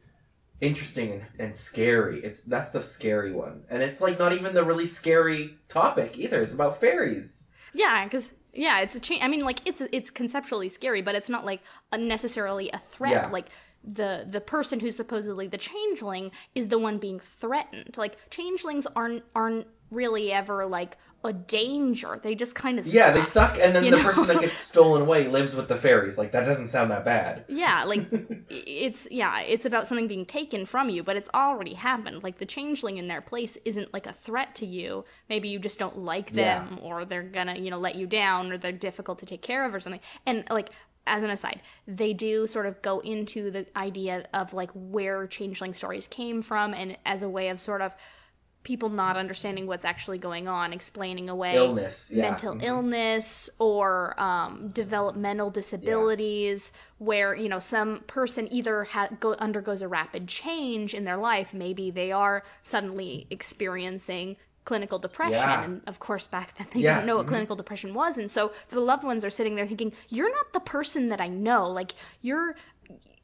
[0.60, 2.23] interesting and, and scary.
[2.23, 6.41] It's that's the scary one, and it's like not even the really scary topic either.
[6.43, 7.47] It's about fairies.
[7.73, 9.23] Yeah, because yeah, it's a change.
[9.23, 11.61] I mean, like it's it's conceptually scary, but it's not like
[11.91, 13.11] unnecessarily a threat.
[13.11, 13.29] Yeah.
[13.31, 13.47] Like
[13.83, 17.97] the the person who's supposedly the changeling is the one being threatened.
[17.97, 22.19] Like changelings aren't aren't really ever like a danger.
[22.21, 24.01] They just kind of Yeah, they suck, and then the know?
[24.03, 26.17] person that gets stolen away lives with the fairies.
[26.17, 27.45] Like that doesn't sound that bad.
[27.47, 28.07] Yeah, like
[28.49, 32.23] it's yeah, it's about something being taken from you, but it's already happened.
[32.23, 35.05] Like the changeling in their place isn't like a threat to you.
[35.29, 36.65] Maybe you just don't like Yeah.
[36.65, 39.65] them or they're gonna, you know, let you down or they're difficult to take care
[39.65, 40.01] of or something.
[40.25, 40.69] And like
[41.07, 45.73] as an aside, they do sort of go into the idea of like where changeling
[45.73, 47.95] stories came from and as a way of sort of
[48.63, 52.21] people not understanding what's actually going on, explaining away Illness, yeah.
[52.21, 52.63] mental Mhm.
[52.63, 59.88] illness or um, developmental disabilities where you know some person either ha- go- undergoes a
[59.88, 65.63] rapid change in their life maybe they are suddenly experiencing clinical depression Yeah.
[65.63, 67.30] and of course back then they Yeah, didn't know what mhm.
[67.30, 70.60] clinical depression was and so the loved ones are sitting there thinking you're not the
[70.60, 72.56] person that i know like you're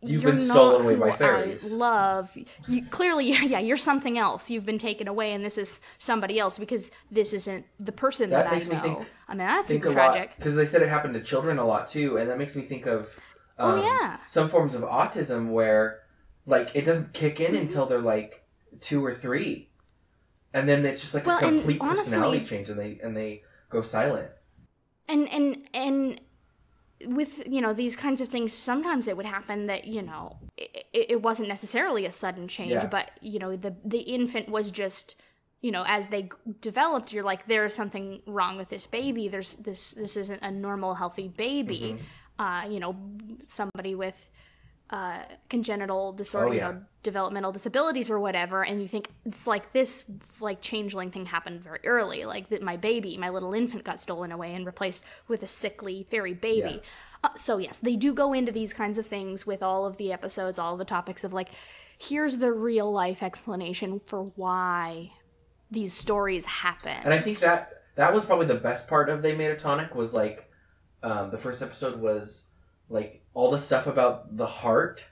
[0.02, 2.36] You've you're been stolen away by I fairies." love
[2.68, 6.60] you clearly yeah you're something else you've been taken away and this is somebody else
[6.60, 9.68] because this isn't the person That that, makes i me know think- i mean that's
[9.70, 12.38] think super tragic because they said it happened to children a lot too, and that
[12.38, 13.10] makes me think of
[13.60, 14.18] Oh, um, yeah.
[14.28, 16.02] some forms of autism where
[16.46, 17.62] like it doesn't kick in Mhm.
[17.62, 18.44] until they're like
[18.80, 19.72] two or three,
[20.54, 23.42] and then it's just like Well, a complete honestly- personality change, and they and they
[23.72, 24.30] go silent.
[25.10, 26.22] and and and
[27.06, 30.86] with you know these kinds of things sometimes it would happen that you know it,
[30.94, 32.88] it wasn't necessarily a sudden change Yeah.
[32.88, 35.16] but you know the the infant was just
[35.62, 36.30] you know as they
[36.62, 40.96] developed you're like there's something wrong with this baby there's this this isn't a normal
[40.96, 42.42] healthy baby Mm-hmm.
[42.44, 42.96] uh you know
[43.48, 44.30] somebody with
[44.90, 45.20] uh
[45.50, 50.12] congenital disorder Oh, you know developmental disabilities or whatever and you think it's like this
[50.42, 54.32] like changeling thing happened very early like that my baby my little infant got stolen
[54.32, 56.82] away and replaced with a sickly fairy baby.
[57.24, 60.12] Uh, so yes they do go into these kinds of things with all of the
[60.12, 61.50] episodes all the topics of like
[61.98, 65.12] here's the real life explanation for why
[65.72, 66.98] these stories happen.
[67.04, 69.96] And I think that that was probably the best part of They Made a Tonic
[69.96, 70.50] was like
[71.04, 72.46] um, the first episode was
[72.90, 75.06] like all the stuff about the heart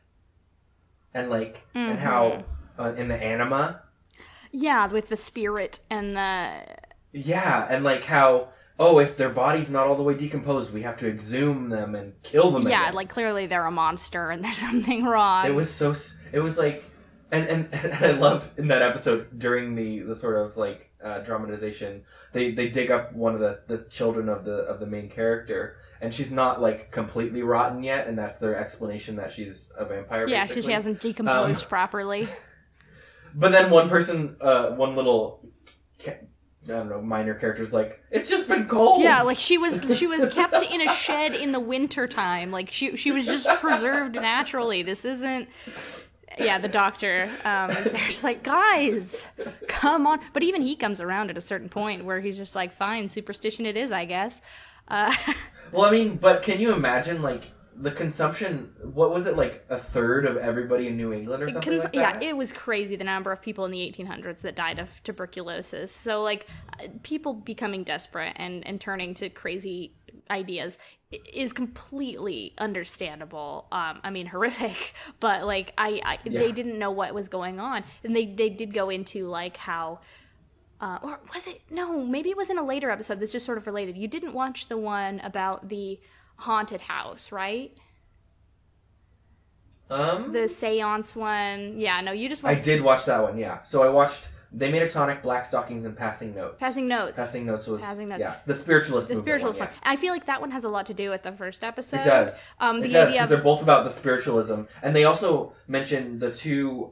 [1.13, 2.43] and like and how
[2.77, 3.81] uh, in the anima.
[4.51, 6.61] Yeah with the spirit and the
[7.11, 10.97] yeah and like how oh if their body's not all the way decomposed we have
[10.97, 12.95] to exhume them and kill them yeah again.
[12.95, 15.45] like clearly they're a monster and there's something wrong.
[15.45, 15.95] It was so
[16.31, 16.83] it was like
[17.31, 21.19] and, and and I loved in that episode during the the sort of like uh,
[21.19, 25.09] dramatization they they dig up one of the the children of the of the main
[25.09, 29.85] character and she's not like completely rotten yet and that's their explanation that she's a
[29.85, 30.55] vampire yeah basically.
[30.55, 32.27] because she hasn't decomposed Um, properly
[33.35, 35.41] but then one person uh one little
[36.67, 40.07] I don't know minor character's like it's just been cold Yeah, like she was she
[40.07, 42.51] was kept in a shed in the winter time.
[42.51, 44.81] Like she she was just preserved naturally.
[44.81, 45.47] This isn't
[46.39, 47.97] yeah, the doctor um, is there.
[47.97, 49.27] She's like, guys,
[49.67, 50.19] come on.
[50.33, 53.65] But even he comes around at a certain point where he's just like, fine, superstition
[53.65, 54.41] it is, I guess.
[54.89, 55.15] Uh,
[55.71, 58.71] Well, I mean, but can you imagine like the consumption?
[58.93, 61.93] What was it like a third of everybody in New England or something Cons- like
[61.95, 65.91] yeah, it was crazy the number of people in the 1800s that died of tuberculosis.
[65.91, 66.47] So like
[66.79, 69.93] uh, people becoming desperate and and turning to crazy
[70.31, 70.77] ideas
[71.33, 73.67] is completely understandable.
[73.71, 76.39] Um, I mean horrific, but like I, I Yeah.
[76.39, 79.99] they didn't know what was going on, and they they did go into like how.
[80.85, 82.05] Uh, or was it no?
[82.05, 83.97] Maybe it was in a later episode that's just sort of related.
[83.97, 85.99] You didn't watch the one about the
[86.35, 87.75] haunted house, right?
[89.89, 91.79] um, The seance one.
[91.79, 92.59] Yeah, no, you just Watched...
[92.59, 93.35] I did watch that one.
[93.39, 94.27] Yeah, so I watched.
[94.51, 96.57] They made a tonic, Black Stockings, and Passing Notes.
[96.59, 97.17] passing notes.
[97.17, 98.19] Passing Notes was Passing Notes.
[98.19, 99.07] yeah the spiritualist.
[99.07, 99.69] the spiritualist one.
[99.69, 99.77] one.
[99.81, 102.01] I feel like that one has a lot to do with the first episode.
[102.01, 102.47] It does.
[102.59, 106.19] Um, it the does idea of they're both about the spiritualism, and they also mention
[106.19, 106.91] the two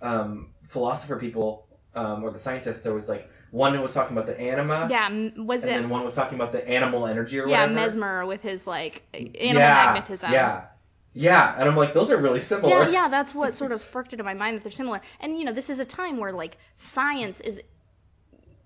[0.00, 2.82] um, philosopher people um, or the scientists.
[2.82, 5.08] There was like one who was talking about the anima, yeah,
[5.42, 7.74] was and it then one was talking about the animal energy or yeah whatever.
[7.74, 10.32] Mesmer with his like animal yeah, magnetism.
[10.32, 10.64] Yeah,
[11.12, 12.84] yeah, and I'm like, those are really similar.
[12.84, 13.08] yeah, yeah.
[13.08, 15.00] That's what sort of sparked it in my mind that they're similar.
[15.20, 17.60] And you know, this is a time where like science is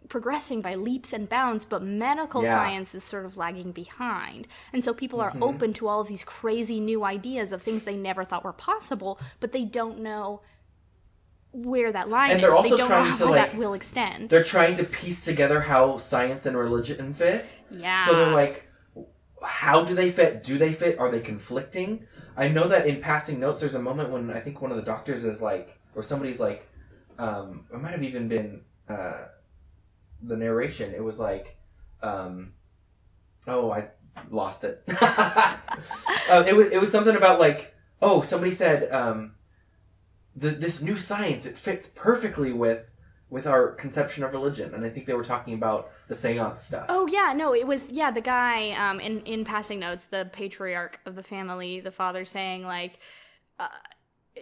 [0.08, 2.54] progressing by leaps and bounds, but medical Yeah.
[2.54, 4.46] science is sort of lagging behind.
[4.72, 5.42] And so people are Mhm.
[5.42, 9.18] open to all of these crazy new ideas of things they never thought were possible,
[9.40, 10.42] but they don't know
[11.52, 12.42] where that line And is.
[12.42, 14.30] they're They also don't know trying how to, that like- will extend.
[14.30, 17.46] They're trying to piece together how science and religion fit.
[17.70, 18.04] Yeah.
[18.06, 18.68] So they're like,
[19.42, 20.42] how do they fit?
[20.42, 20.98] Do they fit?
[20.98, 22.06] Are they conflicting?
[22.36, 24.82] I know that in passing notes, there's a moment when I think one of the
[24.82, 26.68] doctors is like, or somebody's like,
[27.18, 29.24] um, it might have even been uh,
[30.22, 30.92] the narration.
[30.94, 31.56] It was like,
[32.02, 32.52] um,
[33.46, 33.88] oh, I
[34.30, 34.82] lost it.
[36.30, 39.32] um, it was it was something about like, oh, somebody said, um,
[40.36, 42.90] the, this new science it fits perfectly with
[43.28, 46.86] with our conception of religion, and I think they were talking about the seance stuff.
[46.88, 51.00] Oh yeah, no, it was yeah the guy um in in passing notes, the patriarch
[51.06, 53.00] of the family, the father saying like,
[53.58, 53.68] uh,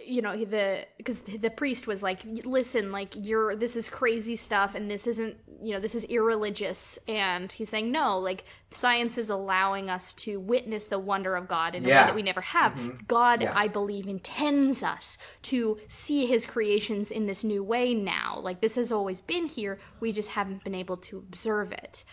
[0.03, 4.75] you know the because the priest was like, listen, like you're this is crazy stuff
[4.75, 9.29] and this isn't you know this is irreligious, and he's saying no, like science is
[9.29, 12.01] allowing us to witness the wonder of God in a Yeah.
[12.01, 12.73] way that we never have.
[12.73, 13.07] Mhm.
[13.07, 13.53] God, Yeah.
[13.55, 18.39] I believe, intends us to see His creations in this new way now.
[18.41, 22.03] Like this has always been here, we just haven't been able to observe it.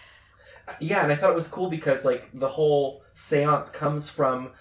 [0.81, 4.53] Yeah, and I thought it was cool because like the whole séance comes from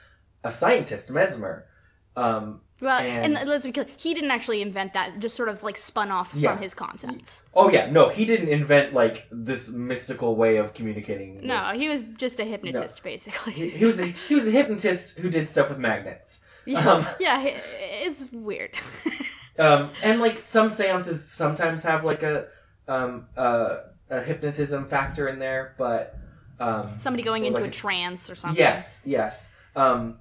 [0.43, 1.67] a scientist, Mesmer.
[2.15, 5.61] Um, Well, and, And- let's be clear, he didn't actually invent that; just sort of
[5.63, 6.53] like spun off Yeah.
[6.53, 7.41] from his concepts.
[7.53, 11.35] oh yeah, no, he didn't invent like this mystical way of communicating.
[11.35, 13.53] with- No, he was just a hypnotist, basically.
[13.53, 16.41] he, he was a, he was a hypnotist who did stuff with magnets.
[16.65, 18.77] yeah, Um, yeah, it's weird.
[19.59, 22.47] um, and like some seances sometimes have like a
[22.87, 23.77] um, uh,
[24.09, 26.17] a hypnotism factor in there, but
[26.59, 28.57] um, Somebody going into like a a- trance or something.
[28.59, 29.49] Yes, yes.
[29.75, 30.17] Um,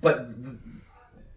[0.00, 0.28] but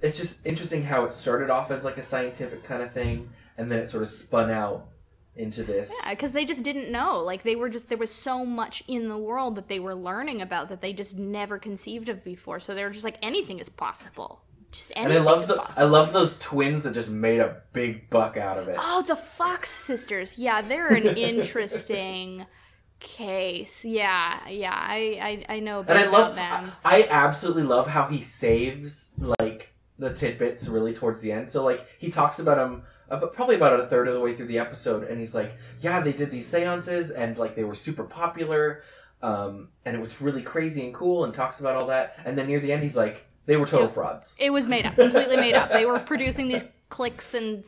[0.02, 3.72] it's just interesting how it started off as like a scientific kind of thing, and
[3.72, 4.88] then it sort of spun out
[5.36, 5.92] into this.
[6.04, 7.20] Yeah, because they just didn't know.
[7.20, 10.42] Like they were just there was so much in the world that they were learning
[10.42, 12.60] about that they just never conceived of before.
[12.60, 14.42] So they were just like anything is possible.
[14.72, 15.88] Just And anything I love is the, possible.
[15.88, 18.76] I love those twins that just made a big buck out of it.
[18.78, 20.38] Oh, the Fox sisters.
[20.38, 22.46] Yeah, they're an interesting
[23.00, 23.86] case.
[23.86, 24.74] Yeah, yeah.
[24.74, 26.72] I I, I know a bit and I about love them.
[26.84, 29.37] I, I absolutely love how he saves like
[30.00, 31.50] the tidbits really towards the end.
[31.50, 34.48] So like he talks about them about, probably about a third of the way through
[34.48, 38.04] the episode, and he's like, "Yeah, they did these seances, and like they were super
[38.04, 38.84] popular,
[39.22, 42.18] um, and it was really crazy and cool," and talks about all that.
[42.26, 43.94] And then near the end, he's like, "They were total Yep.
[43.94, 45.72] frauds." It was made up, completely made up.
[45.72, 47.66] They were producing these clicks and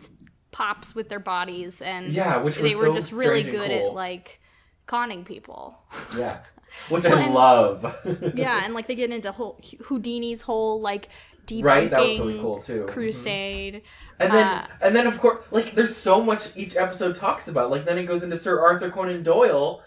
[0.51, 3.87] pops with their bodies, and Yeah, which they were so just really good cool.
[3.89, 4.39] at like
[4.87, 5.77] conning people.
[6.17, 6.39] Yeah,
[6.89, 7.95] which Well, I and- love.
[8.35, 11.07] yeah, and like they get into whole Houdini's whole like
[11.47, 11.89] debunking right.
[11.89, 12.83] That was really cool too.
[12.83, 12.87] Mhm.
[12.87, 13.81] crusade.
[14.19, 17.71] And then, Uh, and then, of course, like there's so much each episode talks about.
[17.71, 19.81] Like then it goes into Sir Arthur Conan Doyle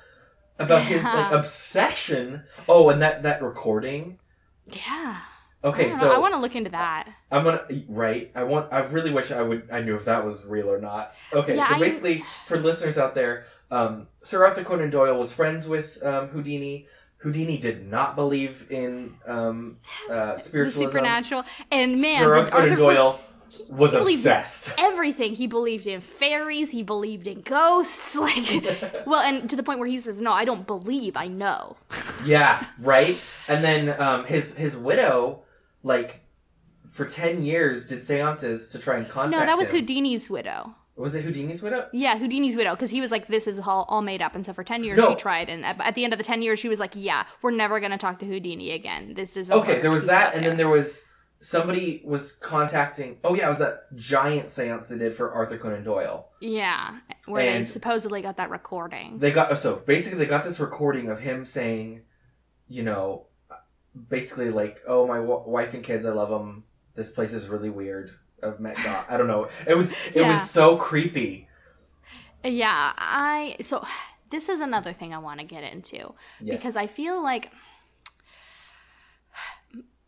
[0.59, 2.45] about his like obsession.
[2.69, 4.19] Oh, and that that recording.
[4.67, 5.19] Yeah.
[5.65, 7.09] Okay, I, so know, I want to look into that.
[7.31, 8.33] I'm gonna right.
[8.35, 8.73] I want.
[8.73, 9.69] I really wish I would.
[9.71, 11.15] I knew if that was real or not.
[11.33, 15.33] Okay, Yeah, so I- basically, for listeners out there, um, Sir Arthur Conan Doyle was
[15.33, 16.89] friends with um, Houdini.
[17.23, 19.79] Houdini did not believe in um,
[20.11, 20.89] uh, The spiritualism.
[20.91, 23.13] supernatural, and man, Sir Arthur Doyle
[23.49, 24.73] he- he was believed obsessed.
[24.79, 25.35] everything.
[25.35, 26.71] He believed in fairies.
[26.71, 28.17] He believed in ghosts.
[28.19, 31.17] Like, well, and to the point where he says, "No, I don't believe.
[31.17, 31.77] I know."
[32.25, 33.21] Yeah, right.
[33.49, 35.43] And then um, his his widow,
[35.83, 36.21] like,
[36.93, 39.33] for ten years, did seances to try and contact.
[39.41, 39.77] No, that was him.
[39.81, 40.75] Houdini's widow.
[40.95, 41.89] Was it Houdini's widow?
[41.93, 44.53] Yeah, Houdini's widow, because he was like, "This is all, all made up," and so
[44.53, 45.09] for ten years No.
[45.09, 46.93] she tried, and uh, at, at the end of the ten years she was like,
[46.95, 49.15] "Yeah, we're never gonna talk to Houdini again.
[49.15, 51.03] This is Okay, there was that, and there." then there was
[51.41, 53.17] somebody was contacting.
[53.25, 56.29] Oh yeah, it was that giant seance they did for Arthur Conan Doyle.
[56.41, 59.19] yeah, where they supposedly got that recording.
[59.19, 62.03] They got so basically they got this recording of him saying,
[62.69, 63.27] you know,
[64.09, 66.65] basically like, "Oh my w- wife and kids, I love them.
[66.95, 68.11] This place is really weird.
[68.43, 69.05] I've met God.
[69.09, 69.49] I don't know.
[69.67, 70.33] It was it Yeah.
[70.33, 71.49] was so creepy.
[72.45, 73.85] Yeah, I so
[74.31, 76.57] this is another thing I want to get into Yes.
[76.57, 77.51] because I feel like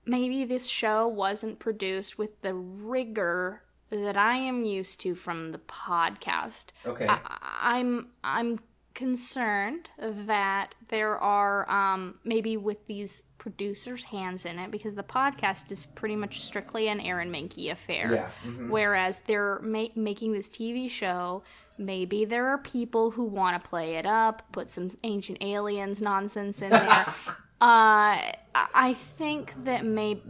[0.05, 5.59] maybe this show wasn't produced with the rigor that I am used to from the
[5.59, 6.67] podcast.
[6.85, 7.07] okay.
[7.09, 7.19] I,
[7.61, 8.61] I'm I'm
[8.95, 15.71] concerned that there are um, maybe with these producers' hands in it because the podcast
[15.73, 18.13] is pretty much strictly an Aaron Mahnke affair.
[18.15, 18.31] yeah.
[18.47, 18.71] mhm.
[18.71, 21.43] Whereas they're ma- making this TV show,
[21.77, 26.63] maybe there are people who want to play it up, put some ancient aliens nonsense
[26.63, 27.07] in there.
[27.61, 30.21] uh, I- think that may,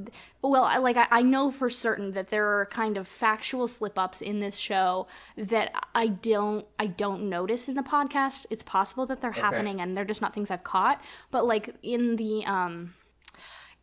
[0.42, 3.98] well, I, like I, I know for certain that there are kind of factual slip
[3.98, 5.06] ups in this show
[5.36, 8.46] that I don't, I don't notice in the podcast.
[8.50, 11.02] It's possible that they're happening and they're just not things I've caught.
[11.30, 12.94] But like in the, um,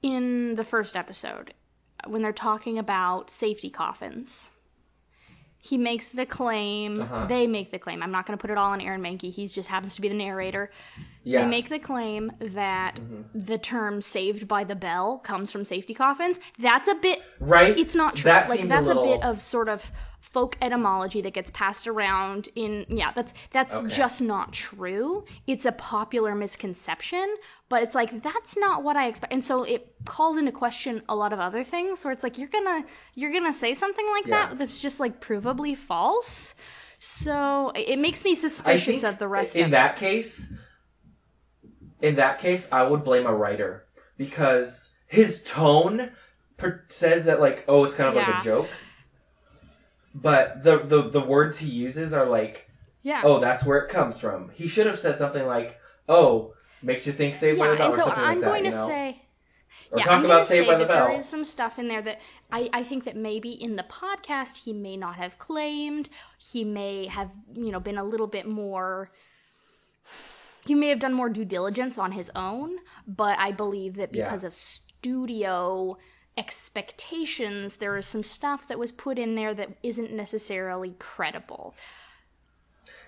[0.02, 1.54] in the first episode,
[2.08, 4.52] when they're talking about safety coffins.
[5.64, 7.04] He makes the claim.
[7.04, 7.28] Uh-huh.
[7.28, 8.02] They make the claim.
[8.02, 9.32] I'm not going to put it all on Aaron Mahnke.
[9.32, 10.72] He just happens to be the narrator.
[11.24, 11.42] yeah.
[11.42, 13.00] They make the claim that
[13.36, 16.40] the term "saved by the bell" comes from safety coffins.
[16.58, 17.22] That's a bit.
[17.40, 17.78] right.
[17.78, 18.32] It's not true.
[18.32, 19.92] That like that's a, a, bit of sort of
[20.22, 22.86] folk etymology that gets passed around in.
[22.88, 23.88] Yeah, that's that's Okay.
[23.90, 25.26] just not true.
[25.48, 27.36] It's a popular misconception,
[27.68, 29.34] but it's like that's not what I expect.
[29.34, 32.06] And so it calls into question a lot of other things.
[32.06, 34.48] Where it's like you're gonna you're gonna say something like Yeah.
[34.48, 36.54] that that's just like provably false.
[37.00, 40.54] So it makes me suspicious of the rest in of that case.
[42.00, 43.86] In that case, I would blame a writer
[44.18, 46.12] because his tone
[46.58, 48.70] per- says that like, oh, it's kind of like a joke.
[50.14, 52.70] But the, the the words he uses are like,
[53.02, 53.22] yeah.
[53.24, 54.50] oh, that's where it comes from.
[54.54, 57.86] He should have said something like, oh, makes you think Saved by yeah, the Bell
[57.88, 58.72] and or so something I'm like going that.
[58.72, 58.88] to you know?
[58.88, 59.22] say
[59.92, 61.08] or yeah, talk I'm about Saved say by the that Bell.
[61.08, 62.20] there is some stuff in there that
[62.52, 66.10] I, I think that maybe in the podcast he may not have claimed.
[66.38, 69.12] He may have, you know, been a little bit more
[70.66, 74.26] he may have done more due diligence on his own, but I believe that Yeah.
[74.26, 75.98] because of studio
[76.38, 81.76] expectations, there is some stuff that was put in there that isn't necessarily credible.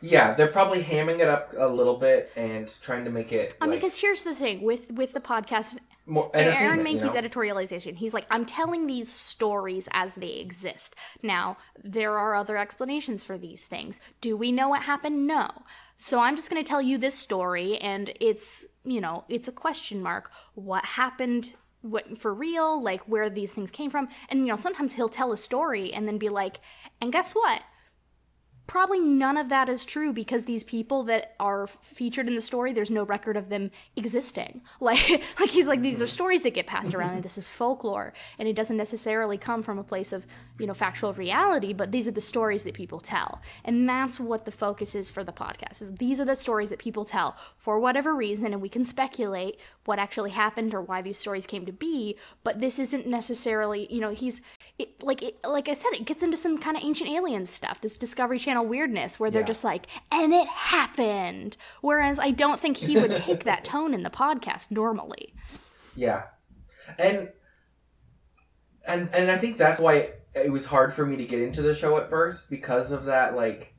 [0.01, 3.65] Yeah, they're probably hamming it up a little bit and trying to make it I
[3.65, 7.21] mean, like, because here's the thing with with the podcast, Aaron entertainment, you Mahnke's know?
[7.21, 7.95] editorialization.
[7.95, 10.95] He's like, I'm telling these stories as they exist.
[11.21, 14.01] Now, there are other explanations for these things.
[14.19, 15.25] Do we know what happened?
[15.25, 15.49] No.
[15.95, 19.53] So I'm just going to tell you this story, and it's, you know, it's a
[19.53, 20.31] question mark.
[20.55, 21.53] What happened
[21.83, 24.07] what for real, like where these things came from.
[24.29, 26.59] And you know, sometimes he'll tell a story and then be like,
[26.99, 27.61] and guess what?
[28.65, 32.71] Probably none of that is true because these people that are featured in the story,
[32.71, 34.61] there's no record of them existing.
[34.79, 36.11] Like, like he's like, these are mm-hmm.
[36.11, 39.79] stories that get passed around, and this is folklore, and it doesn't necessarily come from
[39.79, 40.25] a place of,
[40.59, 44.45] you know, factual reality, but these are the stories that people tell, and that's what
[44.45, 45.81] the focus is for the podcast.
[45.81, 49.59] Is these are the stories that people tell for whatever reason, and we can speculate
[49.85, 53.99] what actually happened or why these stories came to be, but this isn't necessarily, you
[53.99, 54.41] know, he's
[54.79, 57.81] it, like, it, like I said, it gets into some kind of ancient alien stuff,
[57.81, 59.47] this Discovery Channel weirdness, where they're Yeah.
[59.47, 61.57] just like, and it happened.
[61.81, 65.33] Whereas I don't think he would take that tone in the podcast normally.
[65.95, 66.23] Yeah,
[66.97, 67.29] and
[68.85, 71.75] and and I think that's why it was hard for me to get into the
[71.75, 73.35] show at first because of that.
[73.35, 73.73] Like,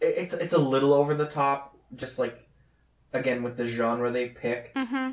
[0.00, 2.48] it, it's it's a little over the top, just like
[3.12, 5.10] again with the genre they picked, Mm-hmm.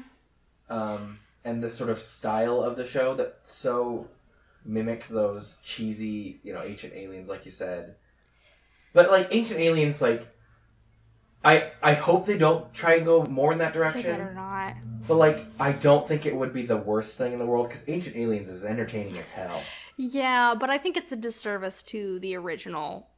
[0.74, 4.08] um, and the sort of style of the show that so
[4.66, 7.96] mimics those cheesy, you know, ancient aliens, like you said.
[8.94, 10.28] But like ancient aliens, like.
[11.44, 14.04] I, I hope they don't try and go more in that direction.
[14.04, 14.76] better not.
[15.08, 17.84] But like, I don't think it would be the worst thing in the world because
[17.90, 19.60] Ancient Aliens is entertaining as hell.
[19.98, 23.10] Yeah, but I think it's a disservice to the original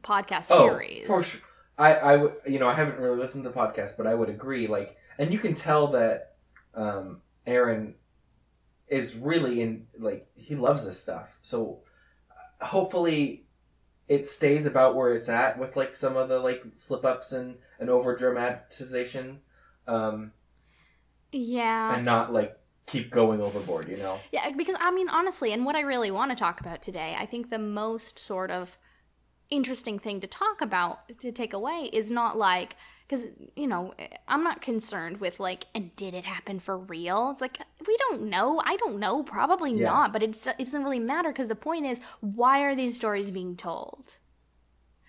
[0.00, 1.06] podcast Oh, series.
[1.06, 1.40] for sure.
[1.78, 2.16] I I
[2.46, 4.66] you know I haven't really listened to the podcast, but I would agree.
[4.66, 6.34] Like, and you can tell that
[6.74, 7.94] um, Aaron
[8.88, 11.28] is really in like he loves this stuff.
[11.40, 11.80] So
[12.60, 13.46] uh, hopefully
[14.08, 17.56] it stays about where it's at with like some of the like slip ups and
[17.80, 19.40] and over dramatization,
[19.88, 20.32] um,
[21.32, 21.94] Yeah.
[21.96, 23.88] and not like keep going overboard.
[23.88, 24.18] You know.
[24.32, 27.26] Yeah, because I mean, honestly, and what I really want to talk about today, I
[27.26, 28.78] think the most sort of
[29.50, 32.74] interesting thing to talk about, to take away, is not like,
[33.06, 33.92] because, you know,
[34.26, 37.30] I'm not concerned with like, and did it happen for real?
[37.32, 38.62] It's like, we don't know.
[38.64, 39.22] I don't know.
[39.22, 39.88] Probably Yeah.
[39.88, 43.30] not, but it's, it doesn't really matter because the point is, why are these stories
[43.30, 44.16] being told?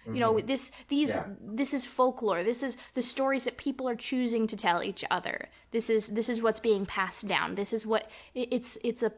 [0.04, 0.16] Mm-hmm.
[0.16, 1.28] you know this these Yeah.
[1.42, 2.44] this is folklore.
[2.44, 5.50] This is the stories that people are choosing to tell each other.
[5.72, 7.56] This is this is what's being passed down.
[7.56, 9.14] This is what it's it's a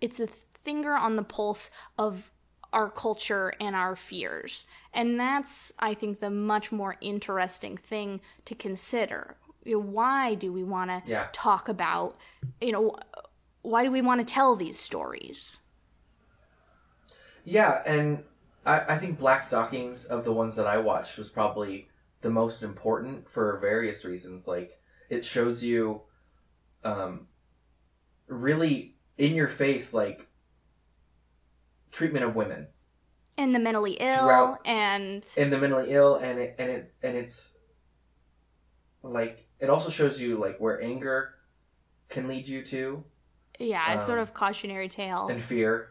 [0.00, 2.30] it's a finger on the pulse of
[2.74, 4.66] our culture and our fears.
[4.92, 9.36] And that's i think the much more interesting thing to consider.
[9.64, 11.28] You know, why do we want to Yeah.
[11.32, 12.18] talk about
[12.60, 12.96] you know
[13.62, 15.58] why do we want to tell these stories?
[17.44, 18.24] Yeah, and
[18.68, 21.88] I, I think Black Stockings of the ones that I watched was probably
[22.20, 24.46] the most important for various reasons.
[24.46, 26.02] Like it shows you
[26.84, 27.26] um
[28.26, 30.28] really in your face like
[31.90, 32.66] treatment of women
[33.38, 37.16] and the mentally ill Throughout- and and the mentally ill and it and it and
[37.16, 37.54] it's
[39.02, 41.34] like it also shows you like where anger
[42.10, 43.02] can lead you to
[43.58, 45.90] yeah it's sort Um, of cautionary tale and fear.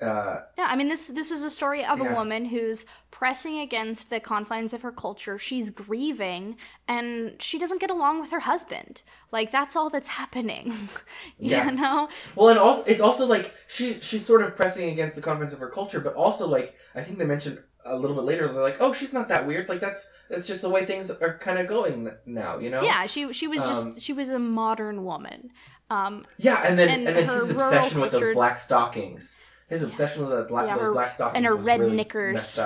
[0.00, 4.08] Uh Yeah, I mean this this is a story of a woman who's pressing against
[4.08, 5.38] the confines of her culture.
[5.38, 6.56] She's grieving
[6.88, 9.02] and she doesn't get along with her husband.
[9.30, 10.72] Like that's all that's happening.
[11.38, 11.68] Yeah.
[11.70, 12.08] You know?
[12.34, 15.58] Well, and also it's also like she she's sort of pressing against the confines of
[15.58, 18.76] her culture, but also like I think they mentioned a little bit later they're like,
[18.80, 19.68] oh, she's not that weird.
[19.68, 22.82] Like that's that's just the way things are kind of going now, you know?
[22.82, 25.50] Yeah, she she was Um, just she was a modern woman.
[25.90, 29.36] Um Yeah, and then And and, then her his obsession with those black stockings,
[29.70, 32.60] his obsession with the black Yeah, those her- black stockings, and her red really knickers.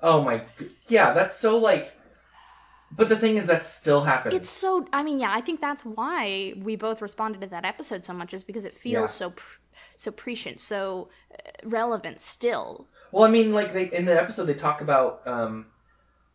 [0.00, 0.42] Oh my,
[0.86, 1.92] yeah, that's so like.
[2.90, 4.34] But the thing is, that still happens.
[4.34, 8.04] it's so I mean, yeah, I think that's why we both responded to that episode
[8.04, 9.28] so much is because it feels Yeah.
[9.28, 9.32] so
[9.96, 12.86] so prescient, so uh, relevant still.
[13.12, 15.66] Well, I mean, like they in the episode they talk about, um,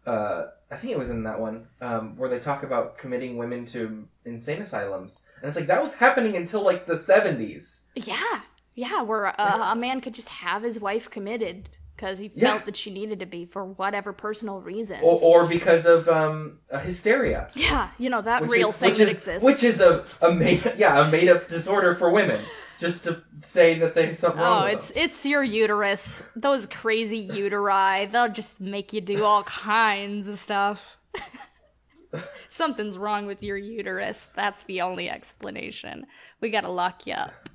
[0.06, 3.66] uh, I think it was in that one um, where they talk about committing women
[3.68, 7.82] to insane asylums, and it's like that was happening until like the seventies.
[7.96, 8.42] Yeah,
[8.76, 12.54] yeah, where uh, a man could just have his wife committed because he Yeah.
[12.54, 15.04] felt that she needed to be for whatever personal reasons.
[15.04, 19.00] Or, or because of um, hysteria, yeah, you know that which real is, thing that
[19.02, 19.46] is, exists.
[19.46, 22.40] which is a, a made yeah a made up disorder for women,
[22.80, 25.04] just to say that they have something wrong oh, it's them.
[25.04, 26.24] it's your uterus.
[26.36, 30.98] Those crazy uteri, they'll just make you do all kinds of stuff.
[32.50, 34.28] Something's wrong with your uterus.
[34.36, 36.06] That's the only explanation.
[36.42, 37.50] We gotta lock you up.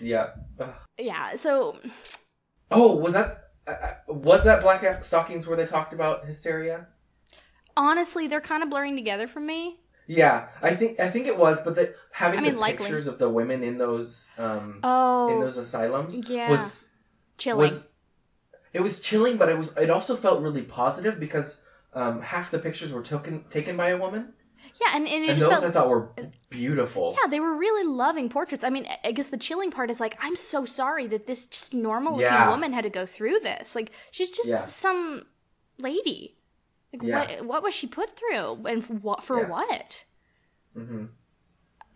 [0.00, 0.30] Yeah.
[0.58, 0.74] Ugh.
[0.98, 1.34] Yeah.
[1.34, 1.76] So
[2.70, 6.86] Oh, was that uh, uh, was that black stockings where they talked about hysteria?
[7.76, 9.78] honestly, they're kind of blurring together for me.
[10.06, 12.84] Yeah, I think I think it was, but the, having I mean, the likely.
[12.86, 16.50] pictures of the women in those um in Oh, those asylums yeah.
[16.50, 16.88] was
[17.38, 17.70] chilling.
[17.70, 17.88] was
[18.72, 22.58] it was chilling, but it was it also felt really positive because um, half the
[22.58, 24.32] pictures were taken taken by a woman,
[24.80, 26.10] Yeah, and, and it and just those felt I thought were
[26.48, 27.16] beautiful.
[27.22, 28.64] Yeah, they were really loving portraits.
[28.64, 31.74] I mean, I guess the chilling part is like, I'm so sorry that this just
[31.74, 32.48] normal looking Yeah.
[32.48, 33.74] woman had to go through this.
[33.74, 34.64] Like, she's just Yeah.
[34.66, 35.26] some
[35.78, 36.36] lady.
[36.92, 37.18] Like, Yeah.
[37.40, 39.22] what what was she put through, and for what?
[39.22, 39.48] For Yeah.
[39.48, 40.04] what?
[40.74, 41.04] hmm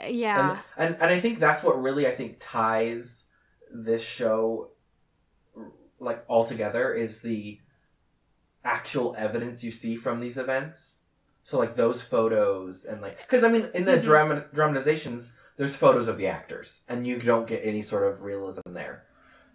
[0.03, 3.27] Yeah, and, and and I think that's what really I think ties
[3.73, 4.71] this show
[6.01, 7.61] like all together is the
[8.65, 11.01] actual evidence you see from these events.
[11.45, 14.03] So like those photos and like because I mean in the Mhm.
[14.03, 18.61] drama dramatizations there's photos of the actors and you don't get any sort of realism
[18.73, 19.05] there.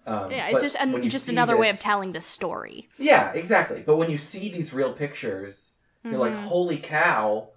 [0.05, 0.47] Um, yeah.
[0.49, 2.89] It's just an, just another way of telling the story.
[2.97, 3.81] Yeah, exactly.
[3.85, 5.73] But when you see these real pictures,
[6.03, 6.47] you're like, Mhm.
[6.47, 7.49] holy cow!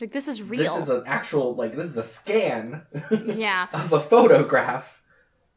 [0.00, 0.74] like this is real.
[0.74, 2.82] This is an actual like this is a scan
[3.24, 5.00] yeah, of a photograph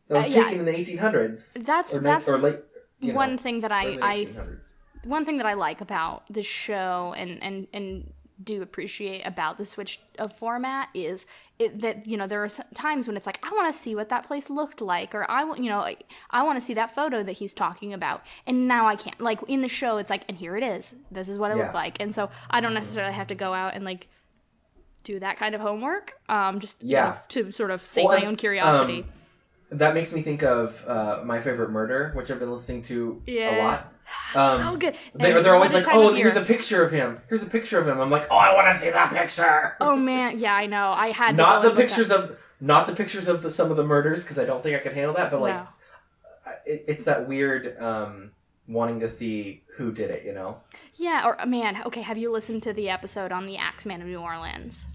[0.07, 0.43] that was Uh, yeah.
[0.43, 2.59] taken in the 1800s that's or, that's or late.
[3.01, 4.74] You know, one thing that I I 1800s.
[5.05, 9.65] One thing that I like about the show and and and do appreciate about the
[9.65, 11.25] switch of format is
[11.57, 14.09] it, that you know there are times when it's like I want to see what
[14.09, 16.93] that place looked like or I want you know like, I want to see that
[16.93, 20.25] photo that he's talking about and now I can't like in the show it's like
[20.27, 21.63] and here it is this is what it Yeah.
[21.63, 24.09] looked like and so I don't necessarily have to go out and like
[25.05, 27.11] do that kind of homework um just you Yeah.
[27.11, 29.09] know, to sort of sate Well, my own curiosity um,
[29.71, 33.51] that makes me think of uh, my favorite murder, which I've been listening to a
[33.51, 33.91] lot.
[34.35, 37.21] Um, so good They, they're always like, "Oh, here's a picture of him.
[37.29, 39.95] Here's a picture of him." I'm like, "Oh, I want to see that picture." oh
[39.95, 43.49] man yeah I know I had not the pictures of not the pictures of the,
[43.49, 45.31] some of the murders because I don't think I could handle that.
[45.31, 45.67] But like, No.
[46.65, 48.31] it, it's that weird um,
[48.67, 50.25] wanting to see who did it.
[50.25, 50.57] You know?
[50.95, 54.19] Yeah, or man, okay, have you listened to the episode on the Axeman of New
[54.19, 54.85] Orleans?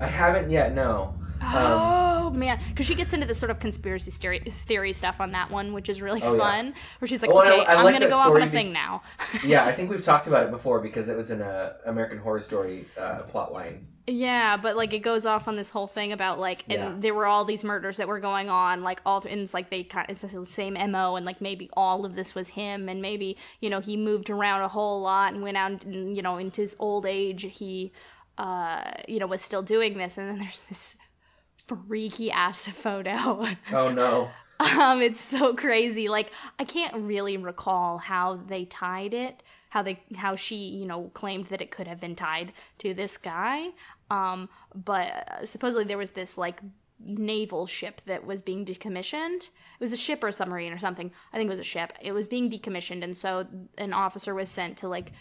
[0.00, 0.74] I haven't yet.
[0.74, 1.14] No.
[1.52, 5.50] Oh man, because she gets into this sort of conspiracy theory, theory stuff on that
[5.50, 6.38] one, which is really Oh, yeah.
[6.38, 6.74] fun.
[6.98, 8.50] Where she's like, Well, I- "Okay, I I'm like gonna go off on a be-
[8.50, 9.02] thing now."
[9.44, 12.40] yeah, I think we've talked about it before because it was in a American Horror
[12.40, 13.86] Story uh, plot line.
[14.06, 16.92] yeah, but like it goes off on this whole thing about like, and Yeah.
[16.98, 19.82] there were all these murders that were going on, like all, and it's like they
[19.84, 23.36] kind, it's the same mo, and like maybe all of this was him, and maybe
[23.60, 26.60] you know he moved around a whole lot and went out, and you know, into
[26.62, 27.92] his old age, he,
[28.38, 30.96] uh, you know, was still doing this, and then there's this
[31.66, 33.46] freaky ass photo.
[33.72, 34.30] Oh no.
[34.80, 36.08] um, it's so crazy.
[36.08, 41.10] Like I can't really recall how they tied it, how they how she you know
[41.14, 43.70] claimed that it could have been tied to this guy.
[44.10, 46.60] Um, but uh, supposedly there was this like
[47.00, 49.48] naval ship that was being decommissioned.
[49.48, 51.10] It was a ship or a submarine or something.
[51.32, 51.92] I think it was a ship.
[52.00, 53.46] It was being decommissioned, and so
[53.76, 55.12] an officer was sent to like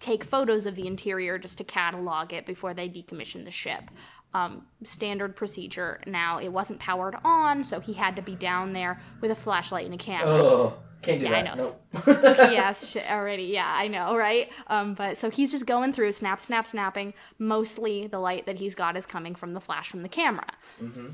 [0.00, 3.90] take photos of the interior just to catalog it before they decommissioned the ship.
[4.34, 6.00] Um, standard procedure.
[6.08, 9.84] Now it wasn't powered on, so he had to be down there with a flashlight
[9.86, 10.34] and a camera.
[10.34, 11.56] Oh, can't do Yeah, I that.
[11.56, 11.64] know.
[11.64, 11.80] Nope.
[12.02, 13.44] Spooky ass shit already.
[13.44, 14.50] Yeah, I know, right?
[14.66, 17.14] Um, but so he's just going through snap, snap, snapping.
[17.38, 20.48] Mostly the light that he's got is coming from the flash from the camera.
[20.82, 21.12] Mhm.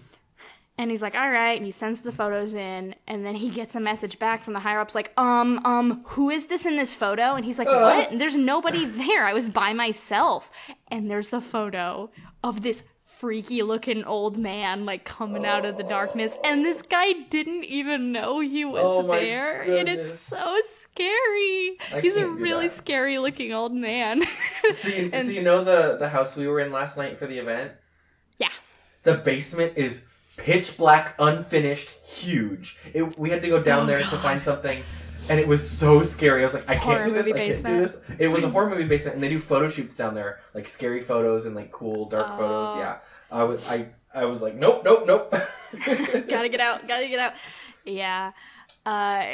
[0.78, 3.74] And he's like, all right, and he sends the photos in, and then he gets
[3.74, 6.94] a message back from the higher ups like, um, um, who is this in this
[6.94, 7.34] photo?
[7.34, 7.80] And he's like, Uh.
[7.82, 8.10] what?
[8.10, 9.26] And there's nobody there.
[9.26, 10.50] I was by myself.
[10.88, 12.10] And there's the photo
[12.42, 12.84] of this
[13.20, 18.12] freaky looking old man like coming out of the darkness and this guy didn't even
[18.12, 22.72] know he was Oh there and it's so scary I he's a really that.
[22.74, 24.22] scary looking old man
[24.72, 27.26] So you, And- so you know the the house we were in last night for
[27.26, 27.72] the event?
[28.38, 28.48] Yeah.
[29.02, 30.04] The basement is
[30.38, 32.78] pitch black, unfinished, huge.
[32.94, 34.82] It, we had to go down Oh, there to find something,
[35.28, 36.40] and it was so scary.
[36.40, 37.26] I was like, I Horror can't do this.
[37.26, 37.96] I movie can't do this.
[38.18, 41.02] It was a horror movie basement, and they do photo shoots down there, like scary
[41.02, 42.36] photos and like cool dark Oh.
[42.38, 42.76] photos.
[42.78, 42.96] Yeah,
[43.30, 45.34] I was I I was like, nope, nope, nope.
[46.28, 47.32] gotta get out gotta get out
[47.84, 48.32] yeah
[48.84, 49.24] uh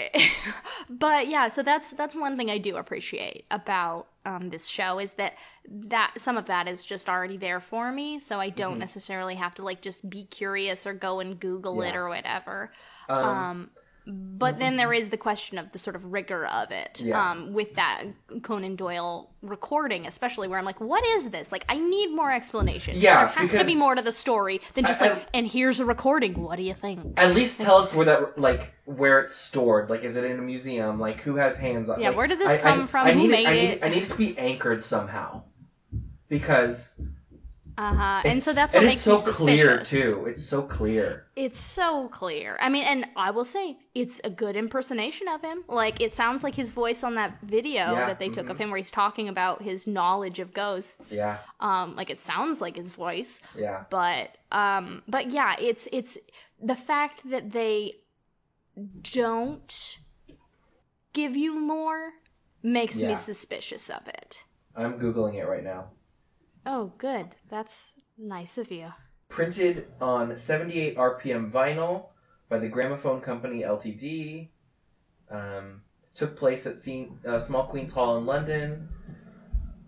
[0.90, 5.14] but yeah so that's that's one thing i do appreciate about um, this show is
[5.14, 5.34] that
[5.68, 8.80] that some of that is just already there for me so i don't Mhm.
[8.80, 12.70] necessarily have to like just be curious or go and google it or whatever
[13.08, 13.70] um, um
[14.06, 17.30] but then there is the question of the sort of rigor of it Yeah.
[17.32, 18.04] um, with that
[18.42, 21.50] Conan Doyle recording, especially where I'm like, what is this?
[21.50, 22.96] Like, I need more explanation.
[22.96, 25.80] Yeah, there has to be more to the story than just I- like, and here's
[25.80, 26.40] a recording.
[26.40, 27.18] What do you think?
[27.18, 29.90] At least tell us where that like where it's stored.
[29.90, 31.00] Like, is it in a museum?
[31.00, 32.00] Like, who has hands on?
[32.00, 33.06] Yeah, like, where did this I- come I- from?
[33.08, 33.78] I Who made I need.
[33.82, 35.42] I need it to be anchored somehow,
[36.28, 37.00] because
[37.78, 38.22] Uh huh.
[38.24, 39.20] And so that's what makes it's so me
[39.58, 39.90] suspicious.
[39.90, 40.26] clear too.
[40.26, 41.26] It's so clear.
[41.36, 42.56] It's so clear.
[42.60, 45.62] I mean, and I will say it's a good impersonation of him.
[45.68, 48.60] Like it sounds like his voice on that video Yeah, that they took of mhm.
[48.60, 51.12] him, where he's talking about his knowledge of ghosts.
[51.14, 53.40] Yeah, Um, like it sounds like his voice.
[53.56, 56.16] yeah, but um but yeah it's it's
[56.62, 57.92] the fact that they
[59.12, 59.98] don't
[61.12, 62.12] give you more
[62.62, 65.86] makes me suspicious of it I'm googling it right now.
[66.68, 67.28] Oh, good.
[67.48, 67.86] That's
[68.18, 68.92] nice of you.
[69.28, 72.06] Printed on 78 RPM vinyl
[72.48, 74.48] by the Gramophone Company Ltd.
[75.30, 78.88] Um, took place at scene, uh, Small Queen's Hall in London.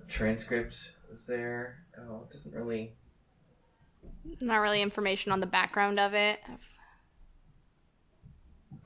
[0.06, 1.78] Transcript is there.
[1.98, 2.94] Oh, it doesn't really.
[4.40, 6.38] Not really information on the background of it.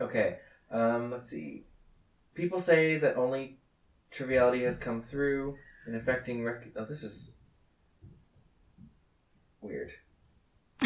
[0.00, 0.38] Okay,
[0.70, 1.64] um, let's see.
[2.34, 3.58] People say that only
[4.10, 6.42] triviality has come through in affecting.
[6.42, 7.31] Rec- oh, this is
[9.62, 9.90] weird.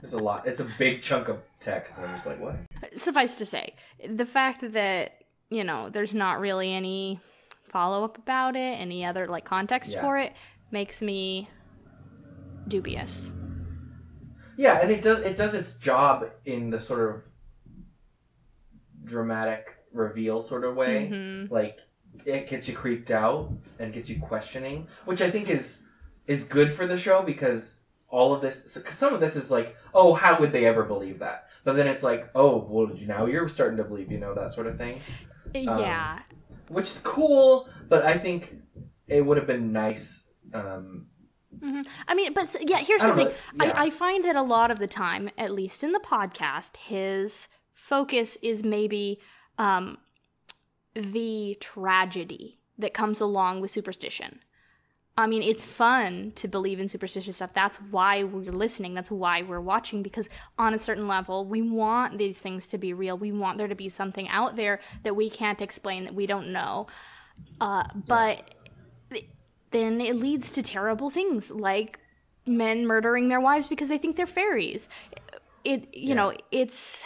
[0.00, 0.46] There's a lot.
[0.46, 2.56] It's a big chunk of text, and I'm just like, what?
[2.96, 3.74] Suffice to say,
[4.08, 7.20] the fact that, you know, there's not really any
[7.68, 10.00] follow up about it, any other like context Yeah.
[10.00, 10.32] for it,
[10.70, 11.48] makes me
[12.68, 13.32] dubious.
[14.56, 17.22] Yeah, and it does it does its job in the sort of
[19.04, 21.08] dramatic reveal sort of way.
[21.12, 21.50] Mhm.
[21.50, 21.78] Like
[22.24, 25.82] it gets you creeped out and gets you questioning, which I think is
[26.26, 27.82] is good for the show because
[28.18, 31.18] all of this cause some of this is like, oh, how would they ever believe
[31.18, 31.48] that?
[31.64, 34.66] But then it's like, oh, well, now you're starting to believe, you know, that sort
[34.68, 35.00] of thing,
[35.54, 36.18] Um, Yeah.
[36.68, 37.68] which is cool.
[37.88, 38.54] But I think
[39.08, 40.24] it would have been nice.
[40.52, 41.06] Um,
[41.60, 43.28] hmm I mean, but yeah, here's the thing.
[43.28, 43.72] know, yeah.
[43.80, 47.48] I, I find that a lot of the time, at least in the podcast, his
[47.74, 49.20] focus is maybe
[49.58, 49.98] um,
[50.94, 54.40] the tragedy that comes along with superstition.
[55.16, 57.54] I mean, it's fun to believe in superstitious stuff.
[57.54, 58.94] That's why we're listening.
[58.94, 62.92] That's why we're watching, because on a certain level, we want these things to be
[62.92, 63.16] real.
[63.16, 66.48] We want there to be something out there that we can't explain, that we don't
[66.52, 66.88] know.
[67.60, 68.54] Uh, but
[69.70, 72.00] then it leads to terrible things like
[72.46, 74.88] men murdering their wives because they think they're fairies.
[75.62, 76.14] It, you Yeah.
[76.14, 77.04] know, it's.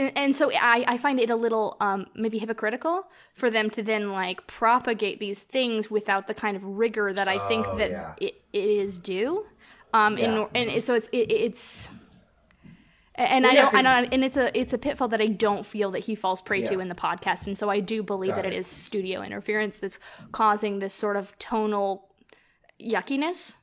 [0.00, 3.82] And and so I, I find it a little um, maybe hypocritical for them to
[3.82, 7.90] then like propagate these things without the kind of rigor that I think Oh, that
[7.90, 8.14] yeah.
[8.26, 9.44] it, it is due.
[9.92, 10.46] Um, Yeah.
[10.54, 11.88] and, and so it's it, it's
[13.16, 15.66] and Well, I don't, and, I, and it's a it's a pitfall that I don't
[15.66, 18.36] feel that he falls prey to in the podcast, and so I do believe Got
[18.36, 18.58] that it it.
[18.58, 19.98] is studio interference that's
[20.32, 22.08] causing this sort of tonal
[22.80, 23.56] yuckiness.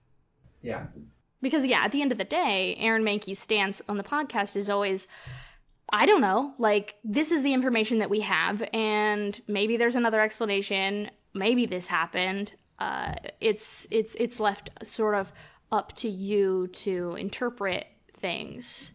[0.62, 0.86] yeah,
[1.42, 4.70] Because yeah, at the end of the day, Aaron Mahnke's stance on the podcast is
[4.70, 5.08] always,
[5.90, 10.20] I don't know, like this is the information that we have, and maybe there's another
[10.20, 11.10] explanation.
[11.34, 12.54] Maybe this happened.
[12.78, 15.32] Uh, it's it's it's left sort of
[15.72, 17.88] up to you to interpret
[18.20, 18.92] things.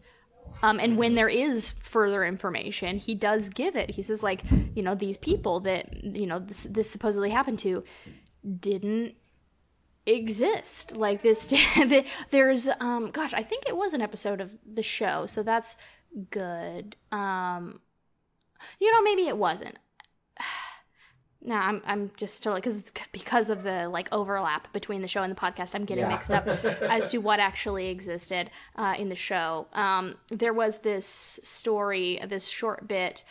[0.61, 3.89] Um, and when there is further information, he does give it.
[3.89, 4.43] He says, like,
[4.75, 7.83] you know, these people that you know this, this supposedly happened to
[8.59, 9.15] didn't
[10.05, 11.53] exist like this
[12.29, 15.77] there's um gosh i think it was an episode of the show so that's
[16.29, 16.95] good.
[17.11, 17.79] Um
[18.79, 19.77] you know maybe it wasn't.
[21.45, 25.29] No i'm i'm just totally because because of the like overlap between the show and
[25.35, 26.07] the podcast i'm getting Yeah.
[26.07, 26.47] mixed up
[26.83, 29.67] as to what actually existed uh, in the show.
[29.73, 31.05] Um there was this
[31.43, 33.25] story this short bit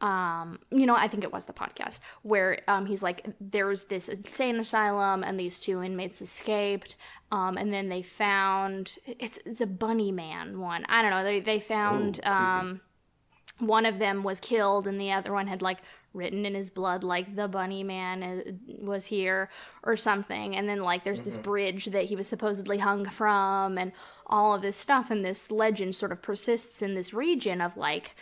[0.00, 4.08] um you know i think it was the podcast where um he's like there's this
[4.08, 6.94] insane asylum and these two inmates escaped
[7.32, 10.84] um and then they found it's the bunny man one.
[10.88, 11.24] I don't know.
[11.24, 12.28] They they found creepy.
[12.28, 12.80] um
[13.58, 15.78] one of them was killed and the other one had like
[16.14, 19.50] written in his blood like the bunny man uh, was here
[19.82, 20.56] or something.
[20.56, 23.92] And then like there's this bridge that he was supposedly hung from and
[24.26, 25.10] all of this stuff.
[25.10, 28.14] And this legend sort of persists in this region of like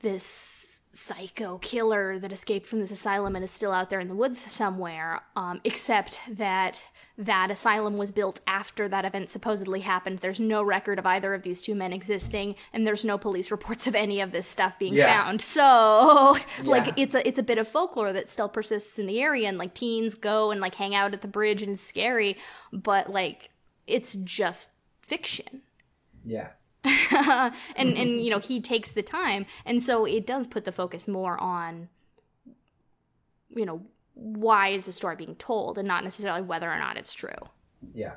[0.00, 4.14] this psycho killer that escaped from this asylum and is still out there in the
[4.14, 6.82] woods somewhere um, except that
[7.18, 11.42] that asylum was built after that event supposedly happened there's no record of either of
[11.42, 14.94] these two men existing and there's no police reports of any of this stuff being
[14.94, 15.06] Yeah.
[15.24, 16.92] found so like Yeah.
[16.96, 19.74] it's a it's a bit of folklore that still persists in the area and like
[19.74, 22.36] teens go and like hang out at the bridge and it's scary
[22.72, 23.50] but like
[23.86, 24.70] it's just
[25.02, 25.62] fiction
[26.28, 26.48] yeah,
[27.10, 28.18] and and mm-hmm.
[28.20, 29.46] you know he takes the time.
[29.64, 31.88] And so it does put the focus more on
[33.54, 33.82] you know
[34.14, 37.30] why is the story being told and not necessarily whether or not it's true.
[37.94, 38.14] Yeah.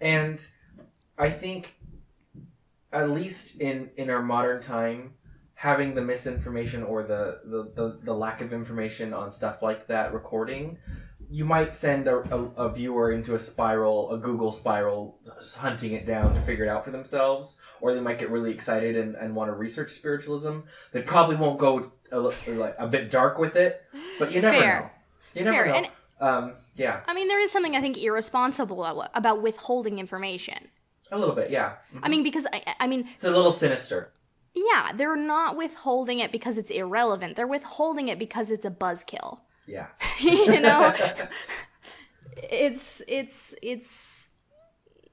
[0.00, 0.44] And
[1.16, 1.76] I think,
[2.92, 5.14] at least in in our modern time,
[5.54, 10.12] having the misinformation or the the, the, the lack of information on stuff like that
[10.12, 10.76] recording,
[11.32, 15.18] you might send a, a, a viewer into a spiral, a Google spiral,
[15.56, 18.96] hunting it down to figure it out for themselves, or they might get really excited
[18.96, 20.58] and, and want to research spiritualism.
[20.92, 23.82] They probably won't go a, like a bit dark with it,
[24.18, 24.80] but you never Fair.
[24.80, 24.90] know.
[25.40, 25.66] You never Fair.
[25.66, 25.74] know.
[25.78, 25.88] And-
[26.20, 30.68] um, yeah, i mean there is something i think irresponsible about- about withholding information
[31.10, 31.50] a little bit.
[31.50, 34.12] Yeah, i mean because I, I mean it's a little sinister.
[34.54, 39.40] yeah they're not withholding it because it's irrelevant they're withholding it because it's a buzzkill
[39.66, 39.86] Yeah.
[40.20, 40.92] you know
[42.36, 44.28] it's it's it's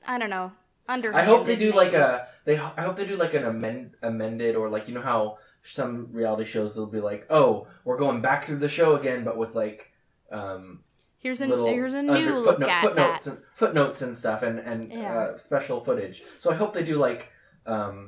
[0.05, 0.51] I don't know.
[0.87, 1.13] Under.
[1.13, 2.57] I hope they do like a they.
[2.57, 6.45] I hope they do like an amend, amended or like you know how some reality
[6.45, 9.91] shows they'll be like, oh, we're going back to the show again, but with like
[10.31, 10.79] um
[11.19, 13.31] Here's a here's a under- new look footnote- at footnotes that.
[13.35, 15.17] and footnotes and stuff and and Yeah.
[15.17, 16.23] uh, special footage.
[16.39, 17.27] So I hope they do like
[17.67, 18.07] um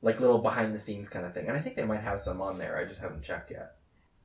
[0.00, 2.40] like little behind the scenes kind of thing, and I think they might have some
[2.40, 2.78] on there.
[2.78, 3.72] I just haven't checked yet.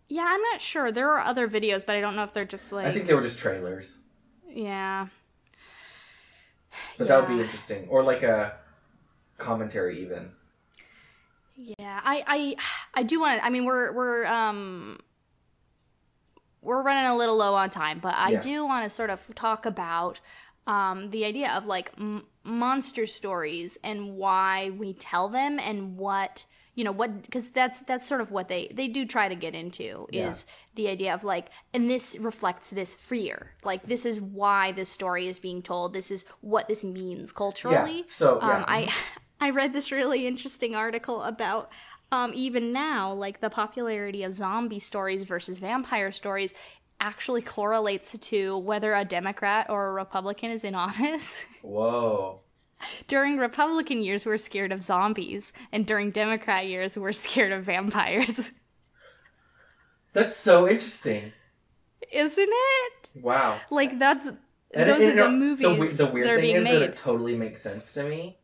[0.09, 0.91] Yeah, I'm not sure.
[0.91, 3.13] There are other videos, but I don't know if they're just like I think they
[3.13, 3.99] were just trailers,
[4.49, 5.07] yeah.
[6.97, 8.53] but that would be interesting, or like a
[9.37, 10.31] commentary even.
[11.55, 12.55] Yeah, I I
[12.93, 13.45] I do want to.
[13.45, 14.99] I mean, we're we're um
[16.61, 18.39] we're running a little low on time, but I Yeah.
[18.39, 20.19] do want to sort of talk about
[20.67, 26.45] um the idea of like m- monster stories and why we tell them and what
[26.77, 29.55] you know what because that's that's sort of what they they do try to get
[29.55, 30.29] into Yeah.
[30.29, 34.87] is the idea of like and this reflects this fear like this is why this
[34.87, 38.13] story is being told this is what this means culturally Yeah.
[38.15, 38.57] So yeah.
[38.57, 38.93] um, I
[39.41, 41.71] I read this really interesting article about
[42.11, 46.53] um, even now, like the popularity of zombie stories versus vampire stories
[47.01, 51.43] actually correlates to whether a Democrat or a Republican is in office.
[51.61, 52.39] Whoa.
[53.07, 58.51] During Republican years, we're scared of zombies, and during Democrat years, we're scared of vampires.
[60.13, 61.33] That's so interesting.
[62.11, 63.09] Isn't it?
[63.21, 63.59] Wow.
[63.69, 64.37] Like that's And-
[64.89, 66.75] those and, are the movies The, the weird that are thing being is made.
[66.75, 68.37] that it totally makes sense to me.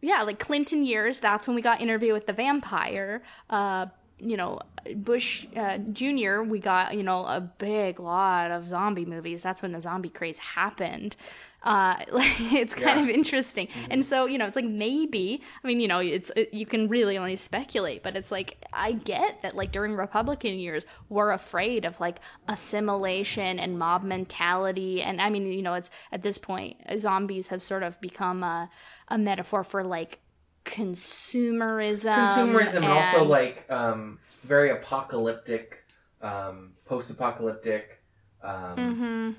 [0.00, 3.22] yeah, like Clinton years, that's when we got Interview with the Vampire.
[3.50, 3.86] Uh,
[4.18, 4.60] you know,
[4.96, 9.42] Bush uh, Jr., we got, you know, a big lot of zombie movies.
[9.42, 11.16] That's when the zombie craze happened.
[11.62, 12.92] Uh, like, it's kind Yeah.
[12.94, 13.10] Mm-hmm.
[13.10, 13.68] of interesting.
[13.90, 16.88] And so, you know, it's like maybe, I mean, you know, it's, it, you can
[16.88, 21.84] really only speculate, but it's like, I get that, like, during Republican years, we're afraid
[21.84, 25.02] of, like, assimilation and mob mentality.
[25.02, 28.70] And I mean, you know, it's at this point, zombies have sort of become a,
[29.08, 30.20] a metaphor for, like,
[30.64, 32.14] consumerism.
[32.16, 35.84] Consumerism and also like um, very apocalyptic,
[36.20, 38.00] um, post-apocalyptic.
[38.42, 39.34] Um, Mhm.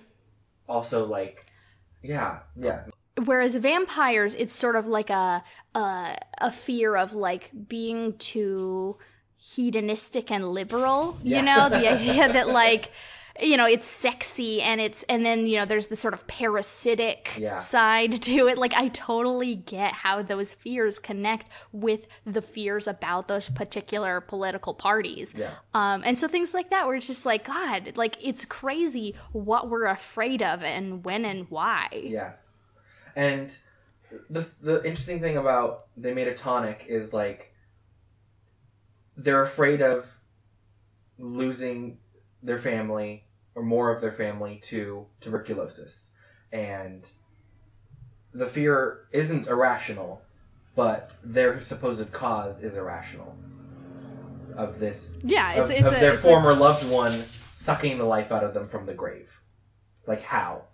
[0.70, 1.46] Also like,
[2.02, 2.84] yeah, yeah,
[3.26, 5.44] whereas vampires it's sort of like a
[5.76, 8.98] a, a fear of like being too
[9.38, 11.38] hedonistic and liberal Yeah.
[11.38, 12.92] you know the idea that like
[13.42, 17.34] you know it's sexy and it's and then you know there's the sort of parasitic
[17.38, 17.58] Yeah.
[17.58, 23.28] side to it like i totally get how those fears connect with the fears about
[23.28, 25.52] those particular political parties yeah.
[25.74, 29.70] um, and so things like that where it's just like god like it's crazy what
[29.70, 32.32] we're afraid of and when and why Yeah.
[33.16, 33.56] And
[34.30, 37.54] the the interesting thing about they made a tonic is like
[39.18, 40.08] they're afraid of
[41.18, 41.98] losing
[42.44, 43.26] their family
[43.58, 46.12] or more of their family to tuberculosis.
[46.54, 47.10] And
[48.32, 50.22] the fear isn't irrational,
[50.76, 53.36] but their supposed cause is irrational
[54.56, 58.06] of this Yeah, it's of, it's of a their it's former loved one sucking the
[58.06, 59.37] life out of them from the grave.
[60.08, 60.64] Like how?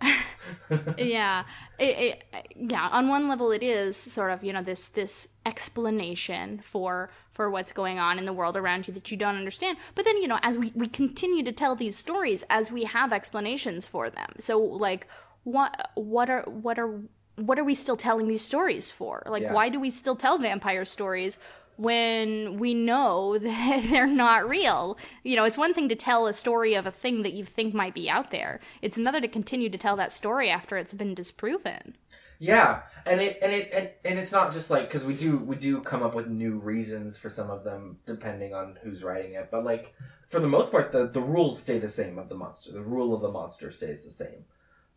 [0.98, 1.44] yeah,
[1.78, 2.88] it, it, yeah.
[2.88, 7.72] On one level, it is sort of you know this this explanation for for what's
[7.72, 9.78] going on in the world around you that you don't understand.
[9.94, 13.12] But then you know as we we continue to tell these stories, as we have
[13.12, 14.34] explanations for them.
[14.38, 15.06] So like
[15.44, 17.00] what what are what are
[17.36, 19.22] what are we still telling these stories for?
[19.26, 19.52] Like Yeah.
[19.52, 21.38] why do we still tell vampire stories?
[21.76, 24.98] When we know that they're not real.
[25.22, 27.74] You know, it's one thing to tell a story of a thing that you think
[27.74, 28.60] might be out there.
[28.82, 31.96] It's another to continue to tell that story after it's been disproven.
[32.38, 35.56] Yeah, and it and it and, and it's not just like because we do we
[35.56, 39.48] do come up with new reasons for some of them depending on who's writing it,
[39.50, 39.94] but like
[40.28, 42.72] for the most part, the the rules stay the same of the monster.
[42.72, 44.44] The rule of the monster stays the same,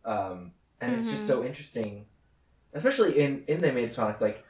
[0.04, 2.06] um, and it's just so interesting,
[2.74, 4.20] especially in in They Made a Tonic.
[4.20, 4.44] Like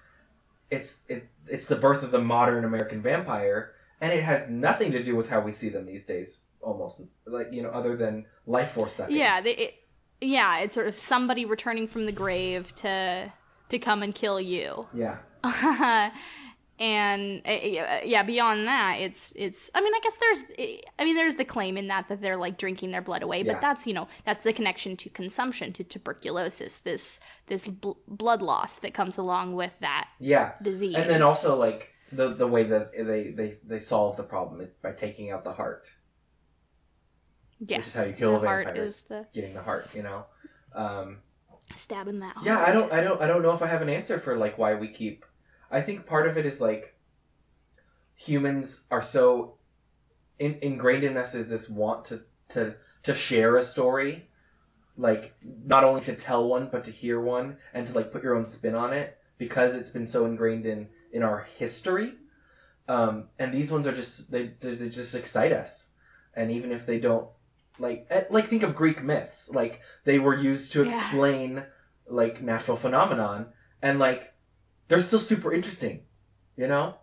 [0.70, 5.02] it's it it's the birth of the modern American vampire, and it has nothing to
[5.02, 6.40] do with how we see them these days.
[6.60, 9.16] Almost like you know, other than life force sucking.
[9.16, 9.74] Yeah, they, it,
[10.20, 13.32] yeah, it's sort of somebody returning from the grave to
[13.68, 14.86] to come and kill you.
[14.92, 15.18] yeah,
[16.78, 19.70] and uh, yeah, beyond that, it's it's.
[19.74, 20.42] I mean, I guess there's.
[20.98, 23.54] I mean, there's the claim in that that they're like drinking their blood away, Yeah.
[23.54, 27.18] but that's you know that's the connection to consumption, to tuberculosis, this
[27.48, 30.52] this bl- blood loss that comes along with that yeah.
[30.62, 30.94] disease.
[30.96, 34.70] And then also like the the way that they they they solve the problem is
[34.80, 35.90] by taking out the heart,
[37.58, 39.94] yes, is how you kill the a heart is the getting the heart.
[39.94, 40.26] You know.
[40.74, 41.18] Um,
[41.74, 42.36] stabbing that.
[42.44, 44.58] yeah, I don't I don't I don't know if I have an answer for like
[44.58, 45.24] why we keep.
[45.70, 46.94] I think part of it is like
[48.14, 49.54] humans are so
[50.38, 54.28] in, ingrained in us is this want to to to share a story
[54.96, 58.34] like not only to tell one but to hear one and to like put your
[58.34, 62.14] own spin on it because it's been so ingrained in in our history.
[62.88, 65.90] Um, and these ones are just they they they just excite us,
[66.34, 67.28] and even if they don't
[67.78, 70.98] like eh, like think of Greek myths like they were used to Yeah.
[71.00, 71.62] explain
[72.08, 73.46] like natural phenomenon
[73.82, 74.32] and like
[74.88, 76.00] they're still super interesting,
[76.56, 76.94] you know.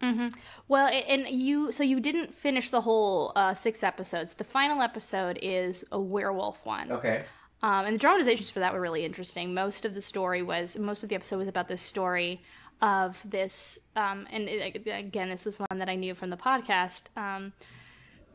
[0.00, 0.28] hmm
[0.68, 4.34] Well, and you so you didn't finish the whole uh, six episodes.
[4.34, 6.90] The final episode is a werewolf one.
[6.92, 7.24] Okay.
[7.62, 9.54] Um, and the dramatizations for that were really interesting.
[9.54, 12.42] Most of the story was, most of the episode was about this story
[12.82, 17.04] of this, um, and it, again, this was one that I knew from the podcast.
[17.16, 17.54] Um,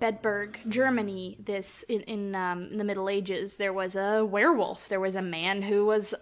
[0.01, 1.37] Bedburg, Germany.
[1.39, 4.87] This in, in, um, in the Middle Ages, there was a werewolf.
[4.89, 6.15] There was a man who was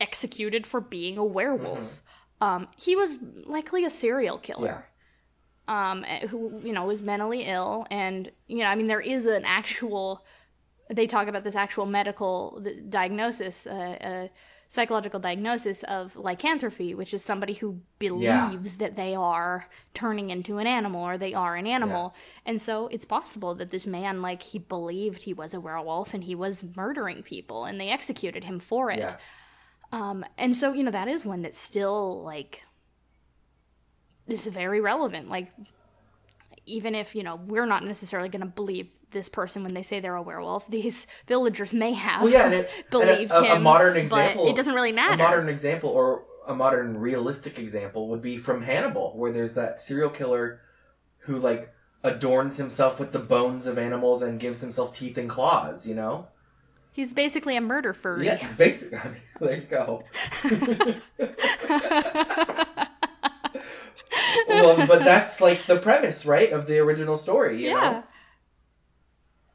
[0.00, 2.02] executed for being a werewolf.
[2.40, 4.86] Um, he was likely a serial killer
[5.68, 9.44] um, who you know was mentally ill, and you know, I mean, there is an
[9.44, 10.24] actual.
[10.88, 14.28] They talk about this actual medical diagnosis, uh, uh,
[14.68, 20.66] psychological diagnosis of lycanthropy, which is somebody who believes that they are turning into an
[20.68, 22.14] animal or they are an animal,
[22.44, 26.22] and so it's possible that this man, like, he believed he was a werewolf and
[26.22, 29.00] he was murdering people, and they executed him for it.
[29.00, 29.16] Yeah.
[29.92, 32.62] Um, and so, you know, that is one that's still like
[34.26, 35.28] is very relevant.
[35.28, 35.48] Like
[36.68, 40.16] even if, you know, we're not necessarily gonna believe this person when they say they're
[40.16, 43.62] a werewolf, these villagers may have Well, yeah, it- a- believed a- a him.
[43.62, 45.22] modern example- but it doesn't really A matter.
[45.22, 50.10] modern example or a modern realistic example would be from Hannibal, where there's that serial
[50.10, 50.60] killer
[51.20, 51.72] who like
[52.02, 56.28] adorns himself with the bones of animals and gives himself teeth and claws, you know?
[56.96, 58.24] He's basically a murder furry.
[58.24, 58.98] Yeah, basically.
[59.38, 60.04] there you go.
[64.48, 67.74] well, but that's like the premise, right, of the original story, you yeah.
[67.74, 68.02] know?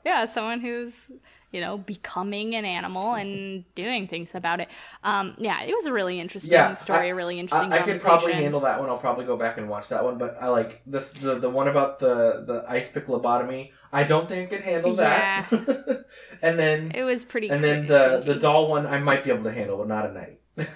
[0.05, 1.11] Yeah, someone who's,
[1.51, 4.69] you know, becoming an animal and doing things about it.
[5.03, 7.83] Um, yeah, it was a really interesting Yeah, story, I- a really interesting I, I
[7.83, 8.89] could probably handle that one.
[8.89, 10.17] I'll probably go back and watch that one.
[10.17, 13.71] But I like this the, the one about the the ice pick lobotomy.
[13.93, 15.51] I don't think I could handle that.
[16.41, 19.43] and then It was pretty and then the the doll one I might be able
[19.43, 20.39] to handle, but not a night.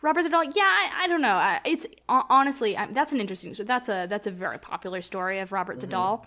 [0.00, 0.44] Robert the doll.
[0.44, 1.34] Yeah, I, I don't know.
[1.34, 3.54] I, it's honestly I, that's an interesting.
[3.54, 5.90] So that's a that's a very popular story of Robert the Mhm.
[5.90, 6.26] doll.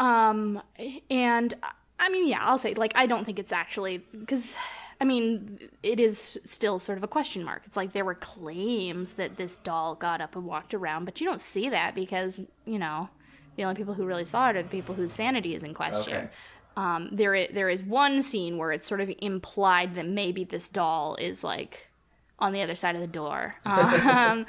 [0.00, 0.62] Um,
[1.10, 1.54] and
[1.98, 4.56] I mean, yeah, I'll say like I don't think it's actually because
[5.00, 7.62] I mean it is still sort of a question mark.
[7.66, 11.26] It's like there were claims that this doll got up and walked around, but you
[11.26, 13.08] don't see that because you know
[13.56, 16.14] the only people who really saw it are the people whose sanity is in question.
[16.16, 16.28] Okay.
[16.74, 20.68] Um, there, i- there is one scene where it's sort of implied that maybe this
[20.68, 21.88] doll is like
[22.38, 23.56] on the other side of the door.
[23.64, 24.46] Um,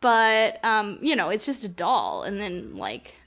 [0.00, 3.17] but um, you know, it's just a doll, and then like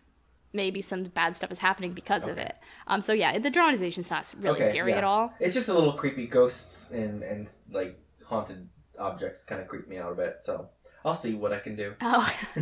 [0.53, 2.55] maybe some bad stuff is happening because of it.
[2.87, 4.97] Um, so yeah, the dramatization's not really Okay, scary yeah.
[4.97, 5.33] at all.
[5.39, 6.27] It's just a little creepy.
[6.27, 8.67] Ghosts and and like haunted
[8.99, 10.37] objects kind of creep me out a bit.
[10.41, 10.69] So
[11.03, 11.93] I'll see what I can do.
[12.01, 12.31] Oh.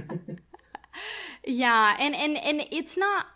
[1.46, 3.28] yeah, and and and it's not.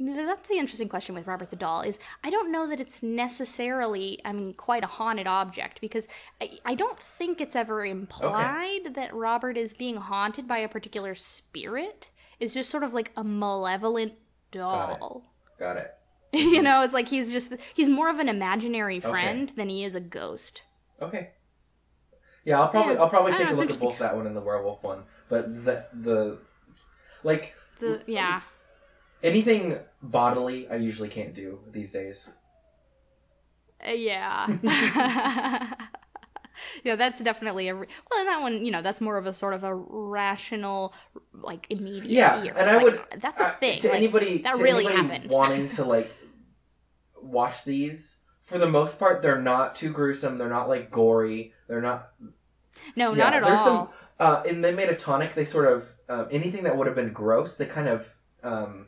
[0.00, 4.18] That's the interesting question with Robert the Doll is I don't know that it's necessarily
[4.24, 6.08] I mean quite a haunted object because
[6.40, 11.14] I, I don't think it's ever implied that Robert is being haunted by a particular
[11.14, 12.10] spirit.
[12.42, 14.14] It's just sort of like a malevolent
[14.50, 15.22] doll.
[15.60, 15.94] Got it.
[16.32, 16.40] Got it.
[16.54, 19.08] you know, it's like he's just he's more of an imaginary Okay.
[19.08, 20.64] friend than he is a ghost.
[21.00, 21.30] Okay.
[22.44, 24.34] Yeah, I'll probably Yeah, I'll probably take don't a look at both that one and
[24.36, 25.04] the werewolf one.
[25.28, 26.38] But the the
[27.22, 28.40] like The yeah.
[29.22, 32.32] anything bodily I usually can't do these days.
[33.86, 34.48] Uh, yeah.
[36.84, 37.74] yeah, that's definitely a.
[37.74, 40.94] Re- well, and that one, you know, that's more of a sort of a rational,
[41.32, 42.52] like immediate Yeah, fear.
[42.56, 43.80] and It's I like, would- That's a Uh, thing.
[43.80, 45.30] to like, anybody that to really anybody happened.
[45.40, 46.10] wanting to like
[47.22, 51.80] watch these for the most part they're not too gruesome they're not like gory they're
[51.80, 52.10] not
[52.96, 53.64] no, yeah, not at there's all.
[53.64, 56.96] some- uh in they made a tonic they sort of um, anything that would have
[56.96, 58.06] been gross they kind of
[58.42, 58.86] um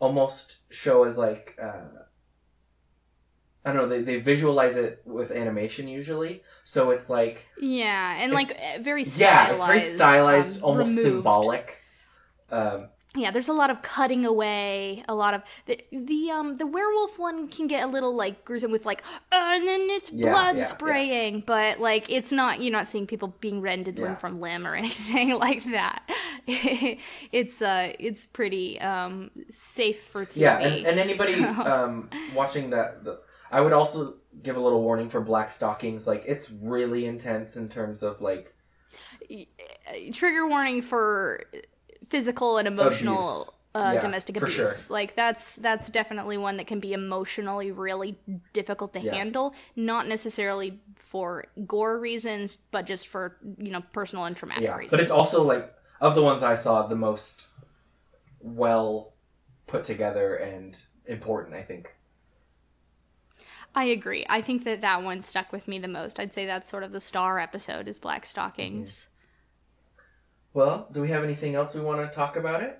[0.00, 1.84] almost show as like uh
[3.64, 3.88] I don't know.
[3.88, 9.04] They, they visualize it with animation usually, so it's like Yeah, and like uh, very
[9.04, 9.52] yeah, stylized.
[9.52, 11.14] it's very stylized, um, almost removed.
[11.14, 11.78] symbolic.
[12.50, 16.66] Um, Yeah, there's a lot of cutting away, a lot of the the um the
[16.66, 20.54] werewolf one can get a little like gruesome with like and then it's Yeah, blood
[20.56, 20.66] yeah, yeah.
[20.66, 24.74] spraying, but like it's not you're not seeing people being rended limb from limb or
[24.82, 26.08] anything like that.
[27.32, 30.40] it's uh it's pretty um safe for TV.
[30.40, 33.20] Yeah, and, and anybody So- um, watching that, the,
[33.52, 36.06] I would also give a little warning for Black Stockings.
[36.06, 38.54] Like, it's really intense in terms of like
[40.12, 41.44] trigger warning for
[42.08, 43.50] physical and emotional Abuse.
[43.74, 44.54] uh, Yeah, domestic abuse.
[44.86, 44.94] sure.
[44.94, 48.18] Like that's that's definitely one that can be emotionally really
[48.52, 49.14] difficult to Yeah.
[49.14, 49.54] handle.
[49.76, 54.90] Not necessarily for gore reasons, but just for you know personal and traumatic yeah, reasons.
[54.90, 57.46] but it's also like of the ones I saw, the most
[58.40, 59.14] well
[59.66, 61.54] put together and important.
[61.56, 61.94] I think.
[63.74, 64.26] I agree.
[64.28, 66.20] I think that that one stuck with me the most.
[66.20, 69.06] I'd say that's sort of the star episode is Black Stockings.
[70.54, 72.78] Well, do we have anything else we want to talk about it?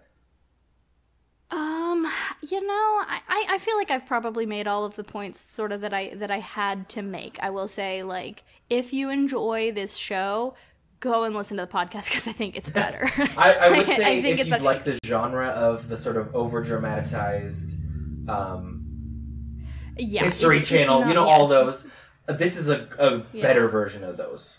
[1.51, 2.07] Um,
[2.43, 2.72] you know,
[3.07, 5.93] I, I I feel like I've probably made all of the points sort of that
[5.93, 7.38] I that I had to make.
[7.43, 10.55] I will say, like, if you enjoy this show,
[11.01, 13.07] go and listen to the podcast because I think it's better.
[13.36, 14.64] I, I would I say think if it's you better.
[14.64, 17.74] like the genre of the sort of over dramatized
[18.28, 18.82] um,
[19.97, 21.88] yeah, History it's- it's Channel, not- you know, yeah, all those.
[22.28, 23.43] uh, This is a, a Yeah.
[23.43, 24.59] better version of those.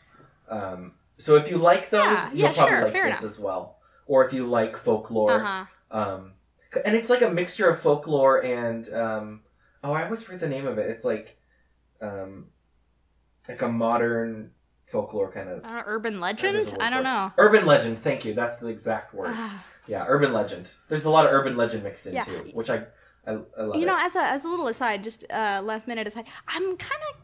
[0.50, 3.32] Um, so if you like those, Yeah, you'll yeah, probably sure, like fair this enough.
[3.32, 3.78] as well.
[4.06, 5.66] Or if you like folklore, Uh-huh.
[5.92, 6.34] um,
[6.84, 9.42] and it's like a mixture of folklore and um,
[9.84, 10.90] oh, I always forget the name of it.
[10.90, 11.38] It's like
[12.02, 12.48] um,
[13.48, 14.52] like a modern
[14.88, 16.76] folklore kind of Uh, urban legend?
[16.82, 17.32] I don't know.
[17.38, 18.04] urban legend.
[18.04, 18.34] Thank you.
[18.34, 19.32] That's the exact word.
[19.34, 19.64] Ah.
[19.86, 20.70] Yeah, urban legend.
[20.88, 22.24] There's a lot of urban legend mixed in Yeah.
[22.24, 22.86] too, which I
[23.26, 23.76] I, I love.
[23.76, 24.06] you know, it.
[24.06, 27.20] as a as a little aside, just uh, last minute aside, I'm kind of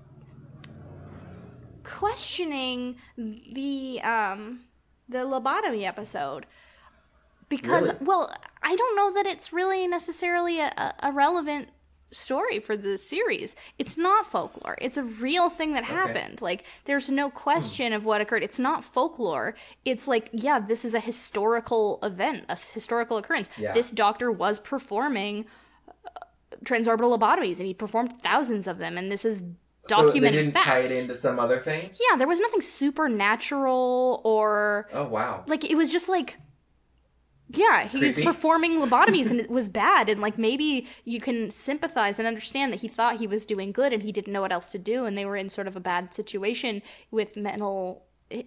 [1.84, 4.62] questioning the um
[5.10, 6.45] the lobotomy episode
[7.50, 7.97] because Really?
[8.02, 11.70] well, I don't know that it's really necessarily a, a, relevant
[12.12, 13.56] story for the series.
[13.80, 14.78] It's not folklore.
[14.80, 16.41] It's a real thing that happened.
[16.41, 18.43] Like there's no question of what occurred.
[18.43, 19.56] It's not folklore.
[19.84, 23.50] It's like, yeah, this is a historical event, a historical occurrence.
[23.58, 23.74] Yeah.
[23.74, 25.45] This doctor was performing
[26.66, 29.43] transorbital lobotomies and he performed thousands of them and this is
[29.88, 30.66] documented so they didn't fact.
[30.66, 31.89] tie it into some other thing.
[32.10, 35.43] yeah, there was nothing supernatural or Oh wow.
[35.47, 36.38] like it was just like
[37.51, 42.20] yeah he was performing lobotomies and it was bad and like maybe you can sympathize
[42.20, 44.68] and understand that he thought he was doing good and he didn't know what else
[44.70, 48.03] to do and they were in sort of a bad situation with mental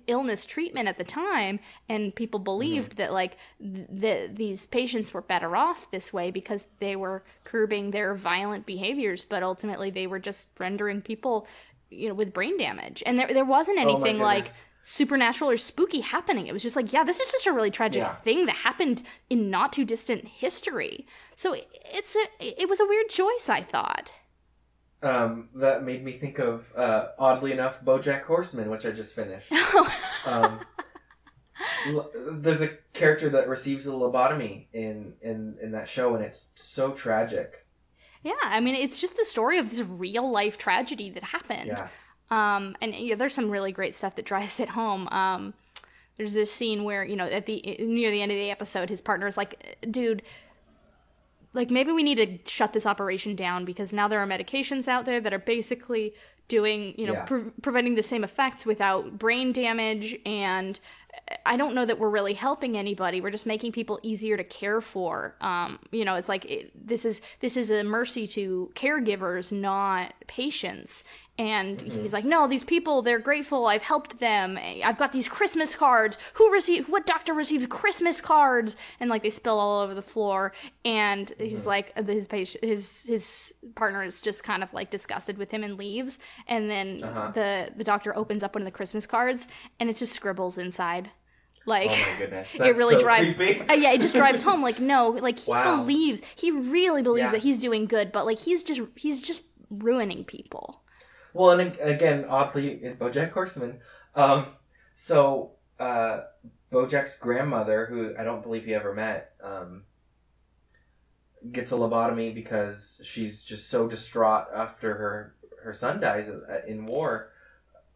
[0.06, 1.58] illness treatment at the time
[1.88, 2.44] and people mm-hmm.
[2.44, 7.24] believed that like th- that these patients were better off this way because they were
[7.44, 11.46] curbing their violent behaviors but ultimately they were just rendering people
[11.90, 14.48] you know with brain damage and there there wasn't Oh anything like
[14.82, 16.48] supernatural or spooky happening.
[16.48, 18.14] It was just like, yeah, this is just a really tragic Yeah.
[18.16, 21.06] thing that happened in not too distant history.
[21.36, 24.12] So it's a it was a weird choice, I thought.
[25.02, 29.50] Um, that made me think of uh, oddly enough, BoJack Horseman, which I just finished.
[30.24, 30.60] Um,
[31.88, 36.48] l- there's a character that receives a lobotomy in in in that show, and it's
[36.54, 37.66] so tragic.
[38.22, 41.66] yeah, I mean, it's just the story of this real life tragedy that happened.
[41.76, 41.88] Yeah.
[42.30, 45.08] Um, and yeah, there's some really great stuff that drives it home.
[45.08, 45.54] Um,
[46.16, 49.02] there's this scene where you know at the near the end of the episode, his
[49.02, 50.22] partner is like, "Dude,
[51.54, 55.04] like maybe we need to shut this operation down because now there are medications out
[55.04, 56.14] there that are basically
[56.48, 57.24] doing you know Yeah.
[57.24, 60.78] pre- preventing the same effects without brain damage and."
[61.44, 63.20] I don't know that we're really helping anybody.
[63.20, 65.36] We're just making people easier to care for.
[65.42, 70.14] Um, you know, it's like it, this is this is a mercy to caregivers, not
[70.26, 71.04] patients.
[71.38, 73.66] And he's like, no, these people, they're grateful.
[73.66, 74.58] I've helped them.
[74.58, 76.18] I've got these Christmas cards.
[76.34, 76.90] Who received?
[76.90, 78.76] What doctor receives Christmas cards?
[79.00, 80.52] And like they spill all over the floor.
[80.84, 85.50] And he's like, his patient, his his partner is just kind of like disgusted with
[85.50, 86.18] him and leaves.
[86.48, 87.30] And then Uh-huh.
[87.34, 89.46] the the doctor opens up one of the Christmas cards,
[89.80, 91.10] and it's just scribbles inside.
[91.64, 92.54] Like Oh my goodness.
[92.60, 93.32] it really so drives
[93.70, 95.76] uh, yeah it just drives home like no like he Wow.
[95.78, 97.32] believes he really believes Yeah.
[97.32, 100.82] that he's doing good but like he's just he's just ruining people
[101.34, 103.80] Well, and again, oddly, BoJack Horseman,
[104.14, 104.46] um,
[104.96, 106.20] so uh,
[106.70, 109.84] BoJack's grandmother, who I don't believe he ever met, um,
[111.50, 116.86] gets a lobotomy because she's just so distraught after her her son dies uh, in
[116.86, 117.30] war.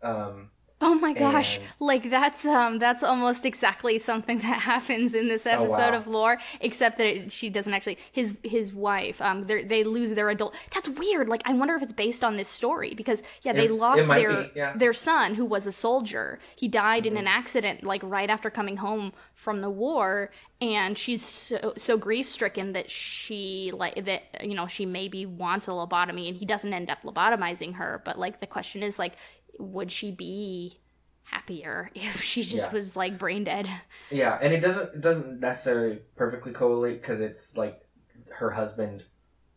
[0.03, 0.51] Um,
[0.83, 5.47] oh my gosh And- like that's um that's almost exactly something that happens in this
[5.47, 5.97] Oh, episode wow.
[5.99, 10.13] of lore except that it, she doesn't actually his his wife um they they lose
[10.13, 13.53] their adult that's weird like i wonder if it's based on this story because yeah
[13.55, 14.77] they It- it lost might their be, yeah.
[14.77, 17.21] their son who was a soldier he died in Mm-hmm.
[17.21, 22.27] an accident like right after coming home from the war and she's so, so grief
[22.29, 26.73] stricken that she like that you know she maybe wants a lobotomy and he doesn't
[26.75, 29.13] end up lobotomizing her but like the question is like
[29.59, 30.79] would she be
[31.25, 32.73] happier if she just Yeah.
[32.73, 33.69] was like brain dead
[34.11, 37.83] yeah, and it doesn't it doesn't necessarily perfectly correlate because it's like
[38.31, 39.05] her husband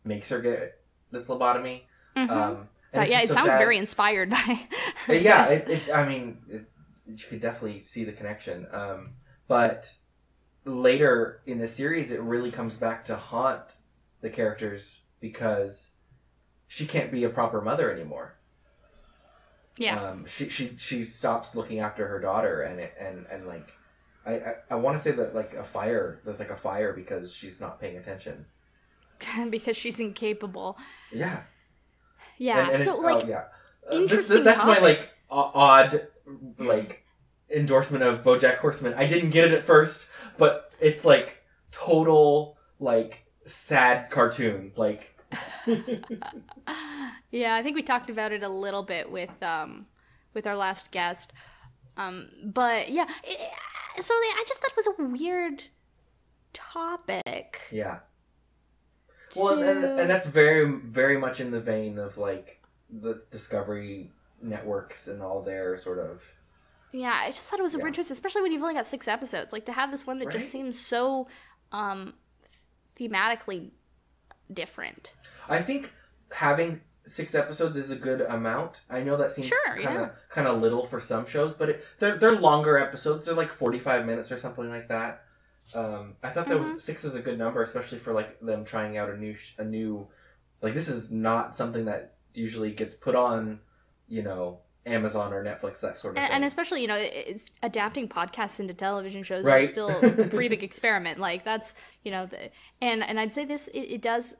[0.04, 0.80] makes her get
[1.12, 1.82] this lobotomy.
[2.16, 2.30] Mhm.
[2.30, 3.58] Um, but yeah it so sounds sad.
[3.58, 4.60] very inspired by
[5.08, 6.64] yeah, it, it, I mean, it,
[7.06, 8.66] you could definitely see the connection.
[8.72, 9.10] Um,
[9.48, 9.92] but
[10.64, 13.76] later in the series, it really comes back to haunt
[14.20, 15.92] the characters because
[16.68, 18.36] she can't be a proper mother anymore.
[19.80, 19.98] Yeah.
[20.10, 23.66] Um, she she she stops looking after her daughter, and it, and and like,
[24.26, 26.20] I I, I want to say that like a fire.
[26.24, 28.44] There's like a fire because she's not paying attention.
[29.50, 30.76] because she's incapable.
[31.10, 31.40] Yeah.
[32.36, 32.60] Yeah.
[32.60, 33.36] And- and so it- like oh, yeah.
[33.86, 36.08] Uh, this- interesting that's my like o- odd
[36.58, 37.02] like
[37.50, 38.92] endorsement of BoJack Horseman.
[38.94, 41.38] I didn't get it at first, but it's like
[41.72, 44.72] total like sad cartoon.
[44.76, 45.09] Like
[47.30, 49.86] yeah, I think we talked about it a little bit with um
[50.34, 51.32] with our last guest.
[51.96, 53.38] Um but yeah, it,
[54.02, 55.64] so I just thought it was a weird
[56.52, 57.60] topic.
[57.70, 57.98] yeah.
[59.36, 62.60] Well, and, and that's very very much in the vein of like
[62.90, 64.10] the Discovery
[64.42, 66.22] networks and all their sort of
[66.92, 67.84] Yeah, I just thought it was a Yeah.
[67.84, 69.52] weird choice, especially when you've only got six episodes.
[69.52, 70.32] Like to have this one that Right.
[70.32, 71.28] just seems so
[71.70, 72.14] um
[72.98, 73.70] thematically
[74.52, 75.14] different.
[75.48, 75.92] I think
[76.32, 78.82] having six episodes is a good amount.
[78.88, 80.02] I know that seems Sure, kind yeah.
[80.04, 83.24] of kind of little for some shows, but it, they're they're longer episodes.
[83.24, 85.24] They're like forty five minutes or something like that.
[85.74, 86.74] Um, I thought that Mhm.
[86.74, 89.54] was six is a good number, especially for like them trying out a new sh-
[89.58, 90.08] a new
[90.62, 93.60] like this is not something that usually gets put on,
[94.08, 96.36] you know, Amazon or Netflix that sort of And, thing.
[96.36, 99.62] and especially, you know, it's adapting podcasts into television shows Right.
[99.62, 101.18] is still a pretty big experiment.
[101.18, 101.74] Like that's,
[102.04, 102.50] you know, the,
[102.82, 104.34] and and I'd say this it, it does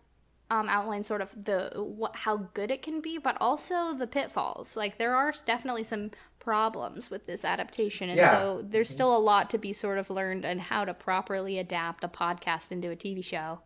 [0.51, 4.77] um, outline sort of the what how good it can be, but also the pitfalls.
[4.77, 8.31] Like there are definitely some problems with this adaptation, and Yeah.
[8.31, 12.03] so there's still a lot to be sort of learned on how to properly adapt
[12.05, 13.61] a podcast into a TV show.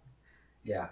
[0.62, 0.88] yeah.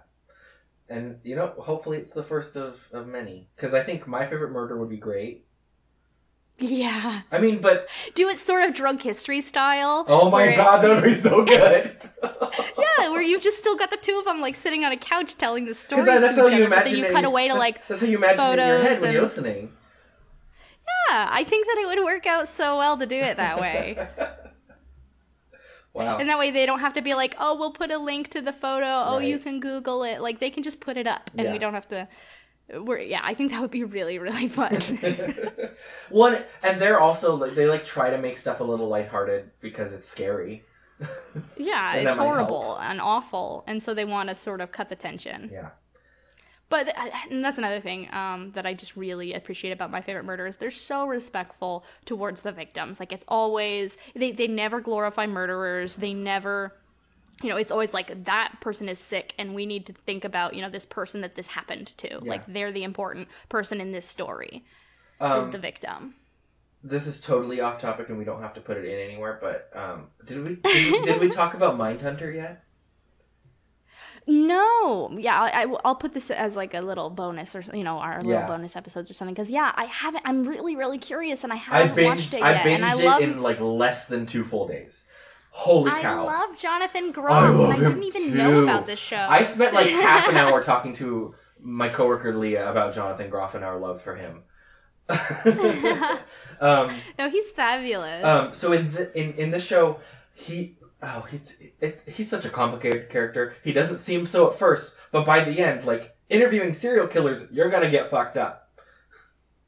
[0.88, 3.48] And you know, hopefully it's the first of, of many.
[3.56, 5.46] Because I think my favorite murder would be great.
[6.62, 10.04] Yeah, I mean, but do it sort of drunk history style.
[10.06, 11.96] Oh my god, that would be so good.
[12.22, 15.36] Yeah, where you've just still got the two of them like sitting on a couch
[15.36, 17.48] telling the stories Because that's to how each you other, but then you cut away
[17.48, 19.72] to that's- like That's how you imagine it in your head photos when you're listening.
[21.10, 23.96] Yeah, I think that it would work out so well to do it that way.
[25.94, 26.18] wow.
[26.18, 28.40] and that way they don't have to be like, oh, we'll put a link to
[28.40, 28.86] the photo.
[28.86, 30.20] Oh, you can Google it.
[30.20, 31.52] Like they can just put it up, and Yeah.
[31.52, 32.08] we don't have to.
[32.72, 34.78] We're, yeah, I think that would be really really fun.
[36.10, 39.92] One, and they're also like they like try to make stuff a little lighthearted because
[39.92, 40.64] it's scary.
[41.56, 45.50] yeah, it's horrible and awful, and so they want to sort of cut the tension.
[45.52, 45.70] Yeah.
[46.72, 50.24] But uh, and that's another thing um, that I just really appreciate about my favorite
[50.24, 50.56] murderers.
[50.56, 52.98] They're so respectful towards the victims.
[52.98, 55.96] Like it's always they they never glorify murderers.
[55.96, 56.74] They never
[57.42, 60.54] you know, it's always like that person is sick and we need to think about,
[60.54, 62.08] you know, this person that this happened to.
[62.08, 62.18] Yeah.
[62.30, 64.64] Like they're the important person in this story
[65.20, 66.14] Um, is the victim.
[66.84, 69.38] this is totally off topic and we don't have to put it in anywhere.
[69.40, 72.64] But um, did we did, we did we talk about Mindhunter yet?
[74.24, 77.98] No, yeah, I, I, will put this as like a little bonus or you know
[77.98, 78.46] our little Yeah.
[78.46, 80.22] bonus episodes or something because yeah, I haven't.
[80.24, 82.84] I'm really really curious and I I haven't watched binged it I yet, binged and
[82.84, 85.08] I it love in like less than two full days.
[85.54, 86.26] Holy I cow!
[86.26, 87.30] I love Jonathan Groff.
[87.30, 88.34] I love I didn't even too.
[88.34, 89.18] know about this show.
[89.28, 93.62] I spent like half an hour talking to my coworker Leah about Jonathan Groff and
[93.62, 94.44] our love for him.
[96.60, 98.24] um, no, he's fabulous.
[98.24, 100.00] um, so in the, in in the show,
[100.32, 103.54] he oh he's it's he's such a complicated character.
[103.62, 107.68] He doesn't seem so at first, but by the end, like interviewing serial killers, you're
[107.68, 108.70] gonna get fucked up.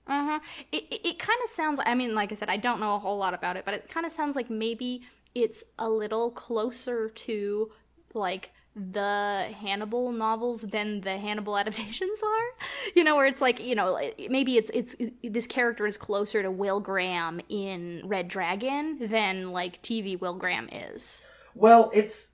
[0.07, 0.41] uh-huh.
[0.73, 1.79] It, it, it kind of sounds.
[1.85, 3.87] I mean, like I said, I don't know a whole lot about it, but it
[3.91, 5.03] kind of sounds like maybe
[5.35, 7.71] it's a little closer to
[8.15, 12.67] like the Hannibal novels than the Hannibal adaptations are.
[12.95, 16.51] You know, where it's like you know maybe it's it's this character is closer to
[16.51, 21.25] Will Graham in Red Dragon than like TV Will Graham is.
[21.55, 22.33] Well, it's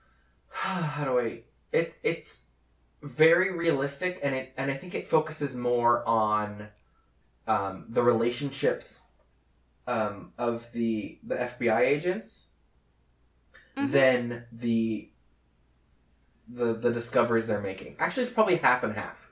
[0.48, 1.42] how do I?
[1.72, 2.44] It it's
[3.02, 6.68] very realistic, and it and I think it focuses more on
[7.46, 9.04] um, the relationships
[9.90, 12.46] um, of the the FBI agents
[13.76, 13.90] Mhm.
[13.92, 15.10] than the
[16.48, 17.96] the the discoveries they're making.
[17.98, 19.30] Actually, it's probably half and half.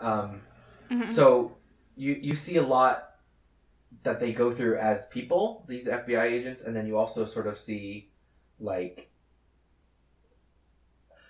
[0.00, 0.42] Um,
[0.90, 1.08] Mhm.
[1.08, 1.56] so
[1.96, 3.06] you you see a lot
[4.02, 7.58] that they go through as people, these FBI agents, and then you also sort of
[7.58, 8.10] see
[8.58, 9.10] like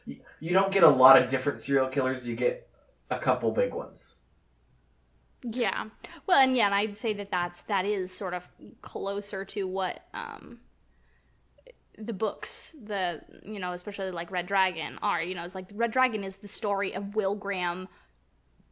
[0.07, 2.27] you, you don't get a lot of different serial killers.
[2.27, 2.69] You get
[3.11, 4.20] a couple big ones.
[5.43, 5.87] Yeah.
[6.27, 8.49] Well, and yeah, and I'd say that that's that is sort of
[8.83, 10.59] closer to what um
[11.99, 15.23] the books, the you know, especially like Red Dragon are.
[15.23, 17.89] You know, it's like Red Dragon is the story of Will Graham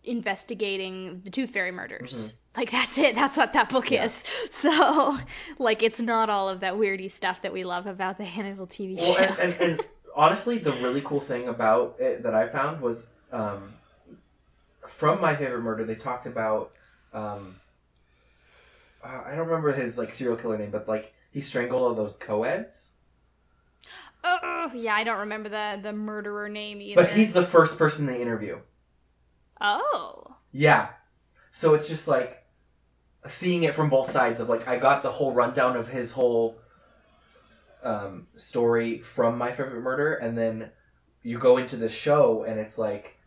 [0.05, 2.33] investigating the Tooth Fairy murders.
[2.57, 3.15] Like that's it.
[3.15, 4.25] That's what that book is.
[4.51, 5.19] So,
[5.59, 8.97] like, it's not all of that weirdy stuff that we love about the Hannibal TV
[8.97, 9.23] Well, show.
[9.23, 9.85] and, and, and
[10.17, 13.75] honestly, the really cool thing about it that I found was um,
[14.91, 16.73] from My Favorite Murder, they talked about.
[17.13, 17.57] Um,
[19.03, 22.17] uh, I don't remember his like serial killer name, but like he strangled all those
[22.17, 22.91] co-eds.
[24.25, 27.03] oh, yeah, I don't remember the the murderer name either.
[27.03, 28.59] But he's the first person they interview.
[29.61, 30.89] oh, Yeah.
[31.51, 32.45] So it's just like
[33.27, 36.59] seeing it from both sides of like I got the whole rundown of his whole
[37.83, 40.71] um, story from my favorite murder, and then
[41.23, 43.18] you go into the show and it's like,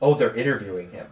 [0.00, 1.06] oh, they're interviewing him,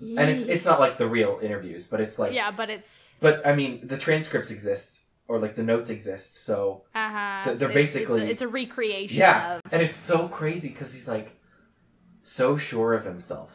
[0.00, 3.46] and it's it's not like the real interviews, but it's like yeah, but it's But
[3.46, 7.42] I mean, the transcripts exist or like the notes exist, so uh huh.
[7.44, 9.72] Th- they're it's, basically- it's a, it's a recreation yeah, of.
[9.72, 11.32] and it's so crazy because he's like
[12.22, 13.50] so sure of himself.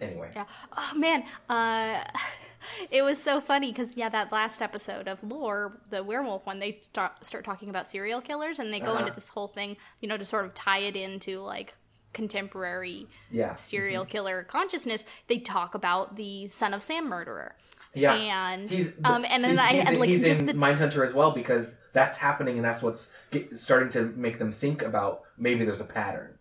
[0.00, 0.46] Anyway, Yeah.
[0.76, 2.02] Oh man, uh,
[2.90, 6.72] it was so funny because yeah, that last episode of Lore, the werewolf one, they
[6.72, 9.00] start start talking about serial killers, and they go Uh-huh.
[9.00, 11.74] into this whole thing, you know, to sort of tie it into like
[12.12, 15.04] contemporary yeah, serial killer consciousness.
[15.28, 17.54] They talk about the Son of Sam murderer,
[17.94, 18.14] yeah.
[18.14, 21.30] and He's um, and then I had, like, he's just in the- Mindhunter as well
[21.32, 25.80] because that's happening and that's what's get, starting to make them think about maybe there's
[25.80, 26.36] a pattern.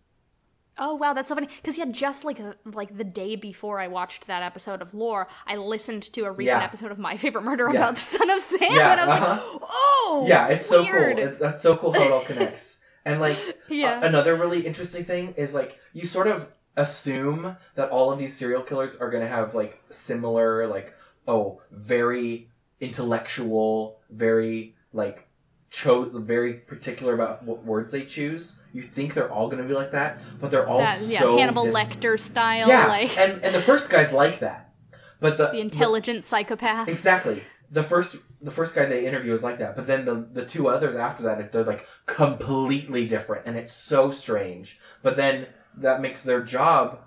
[0.81, 1.49] Oh wow, that's so funny.
[1.61, 5.27] Because yeah, just like uh, like the day before I watched that episode of Lore,
[5.45, 6.63] I listened to a recent Yeah.
[6.63, 7.79] episode of My Favorite Murder Yeah.
[7.79, 9.49] about the Son of Sam, Yeah, and I was uh-huh.
[9.53, 11.17] like, oh, yeah, it's so weird.
[11.17, 11.25] cool.
[11.27, 12.77] It, that's so cool how it all connects.
[13.05, 13.37] and like
[13.69, 14.01] Yeah.
[14.01, 18.35] a- another really interesting thing is like you sort of assume that all of these
[18.37, 20.93] serial killers are going to have like similar like
[21.27, 22.49] oh very
[22.81, 25.27] intellectual, very like
[25.71, 28.59] chose very particular about what words they choose.
[28.73, 31.37] You think they're all going to be like that, but they're all that, yeah, so
[31.37, 31.99] Hannibal different.
[32.01, 34.71] Lecter style, Yeah, like and and the first guy's like that,
[35.19, 36.87] but the the intelligent psychopath.
[36.87, 37.43] Exactly.
[37.71, 40.69] The first the first guy they interview is like that, but then the the two
[40.69, 44.79] others after that they're like completely different and it's so strange.
[45.01, 45.47] But then
[45.77, 46.99] that makes their job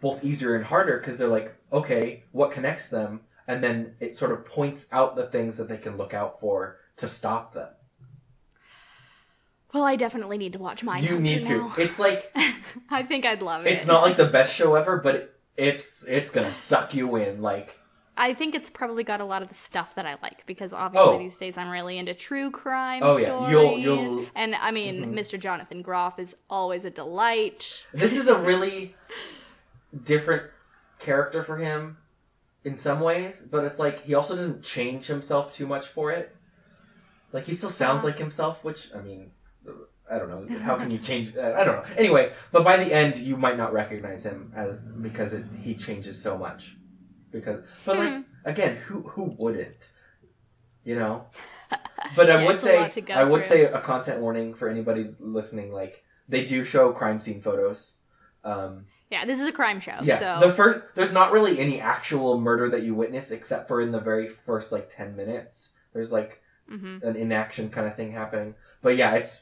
[0.00, 3.20] both easier and harder because they're like, okay, what connects them?
[3.46, 6.78] And then it sort of points out the things that they can look out for
[6.98, 7.68] to stop them.
[9.72, 11.04] Well, I definitely need to watch mine.
[11.04, 11.68] you need now.
[11.74, 11.82] to.
[11.82, 12.32] It's like
[12.90, 13.72] I think I'd love it.
[13.72, 17.42] it's not like the best show ever, but it, it's it's gonna suck you in.
[17.42, 17.77] Like
[18.20, 21.14] I think it's probably got a lot of the stuff that I like because obviously
[21.14, 21.18] Oh.
[21.18, 23.26] these days I'm really into true crime Oh, yeah.
[23.28, 23.52] stories.
[23.52, 25.14] You'll- you'll- And I mean, Mhm.
[25.14, 25.38] Mr.
[25.38, 27.84] Jonathan Groff is always a delight.
[27.94, 28.96] This is a really
[30.04, 30.42] different
[30.98, 31.98] character for him
[32.64, 36.34] in some ways, but it's like he also doesn't change himself too much for it.
[37.32, 39.30] Like he still sounds like himself, which I mean,
[40.10, 40.58] I don't know.
[40.60, 41.36] How can you change?
[41.36, 41.84] I don't know.
[41.96, 46.20] Anyway, but by the end, you might not recognize him as, because it, he changes
[46.20, 46.77] so much.
[47.30, 48.20] Because, but like Hmm.
[48.44, 49.92] again, who who wouldn't?
[50.84, 51.26] You know.
[52.16, 52.78] But I Yeah, would say
[53.12, 53.48] I would through.
[53.48, 55.72] say a content warning for anybody listening.
[55.72, 57.96] Like they do show crime scene photos.
[58.44, 61.80] Um, Yeah, this is a crime show, yeah, so the first there's not really any
[61.80, 65.72] actual murder that you witness except for in the very first like ten minutes.
[65.92, 66.40] There's like
[66.70, 67.02] Mhm.
[67.02, 68.54] an inaction kind of thing happening.
[68.80, 69.40] But yeah, it's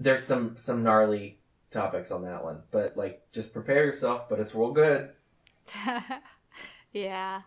[0.00, 1.38] there's some some gnarly
[1.70, 2.62] topics on that one.
[2.72, 4.28] But like just prepare yourself.
[4.28, 5.10] But it's real good.
[7.02, 7.42] yeah.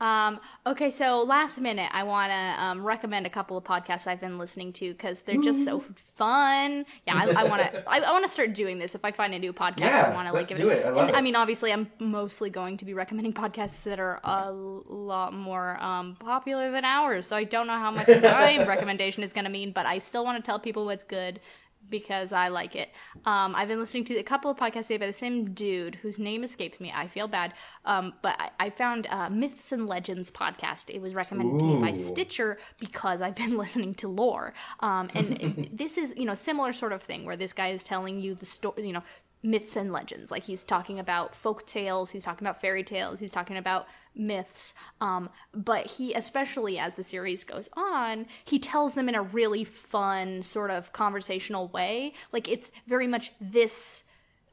[0.00, 4.20] Um, okay, so last minute, I want to um, recommend a couple of podcasts I've
[4.20, 6.84] been listening to because they're just so fun.
[7.06, 7.88] Yeah, I, I want to.
[7.88, 8.94] I, I want to start doing this.
[8.94, 10.84] If I find a new podcast, Yeah, I want to like give do it.
[10.84, 11.16] I love and, it.
[11.16, 15.82] I mean, obviously, I'm mostly going to be recommending podcasts that are a lot more
[15.82, 17.26] um, popular than ours.
[17.26, 20.24] So I don't know how much my recommendation is going to mean, but I still
[20.24, 21.40] want to tell people what's good
[21.88, 22.90] because I like it.
[23.24, 26.18] Um, I've been listening to a couple of podcasts made by the same dude whose
[26.18, 26.92] name escapes me.
[26.94, 27.54] I feel bad.
[27.84, 30.90] Um, but I, I found uh, Myths and Legends podcast.
[30.90, 34.54] It was recommended to me by Stitcher because I've been listening to lore.
[34.80, 38.20] Um, and this is, you know, similar sort of thing where this guy is telling
[38.20, 39.02] you the story, you know,
[39.44, 40.30] myths and legends.
[40.30, 44.74] Like he's talking about folk tales, he's talking about fairy tales, he's talking about myths.
[45.00, 49.62] Um, but he, especially as the series goes on, he tells them in a really
[49.62, 52.14] fun, sort of conversational way.
[52.32, 54.04] Like it's very much this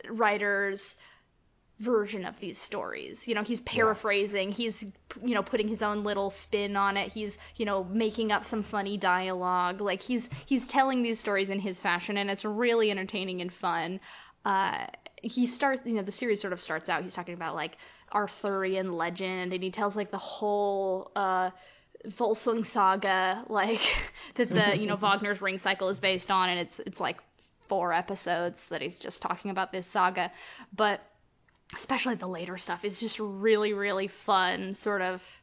[0.09, 0.97] writer's
[1.79, 3.27] version of these stories.
[3.27, 4.91] You know, he's paraphrasing, he's
[5.23, 7.13] you know putting his own little spin on it.
[7.13, 9.79] He's, you know, making up some funny dialogue.
[9.79, 14.01] Like he's he's telling these stories in his fashion and it's really entertaining and fun.
[14.45, 14.87] Uh
[15.23, 17.77] he starts, you know, the series sort of starts out he's talking about like
[18.11, 21.51] Arthurian legend and he tells like the whole uh
[22.07, 26.79] Volsung saga like that the, you know, Wagner's Ring Cycle is based on and it's
[26.79, 27.19] it's like
[27.67, 30.31] four episodes that he's just talking about this saga.
[30.75, 31.01] But
[31.73, 35.41] especially the later stuff is just really really fun sort of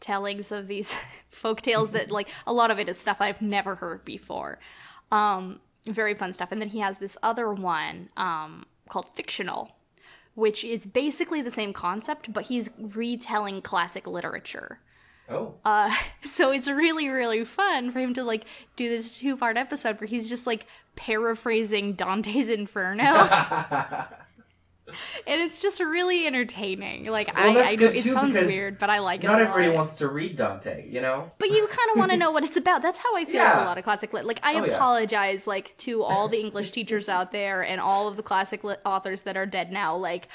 [0.00, 0.94] tellings of these
[1.30, 4.58] folk tales that like a lot of it is stuff I've never heard before.
[5.12, 6.52] Um, very fun stuff.
[6.52, 9.76] And then he has this other one um, called Fictional,
[10.34, 14.80] which is basically the same concept, but he's retelling classic literature.
[15.28, 15.54] Oh.
[15.64, 15.94] Uh,
[16.24, 18.44] so it's really, really fun for him to like
[18.76, 20.66] do this two part episode where he's just like
[20.96, 23.04] paraphrasing Dante's Inferno.
[25.26, 27.04] and it's just really entertaining.
[27.04, 29.26] Like Well, I, I know it sounds weird, but I like it.
[29.26, 31.30] Not everybody wants to read Dante, you know?
[31.38, 32.82] But you kind of want to know what it's about.
[32.82, 34.24] That's how I feel with a lot of classic lit.
[34.24, 34.74] Like I Oh, yeah.
[34.74, 38.80] apologize, like to all the English teachers out there and all of the classic lit
[38.84, 39.96] authors that are dead now.
[39.96, 40.28] Like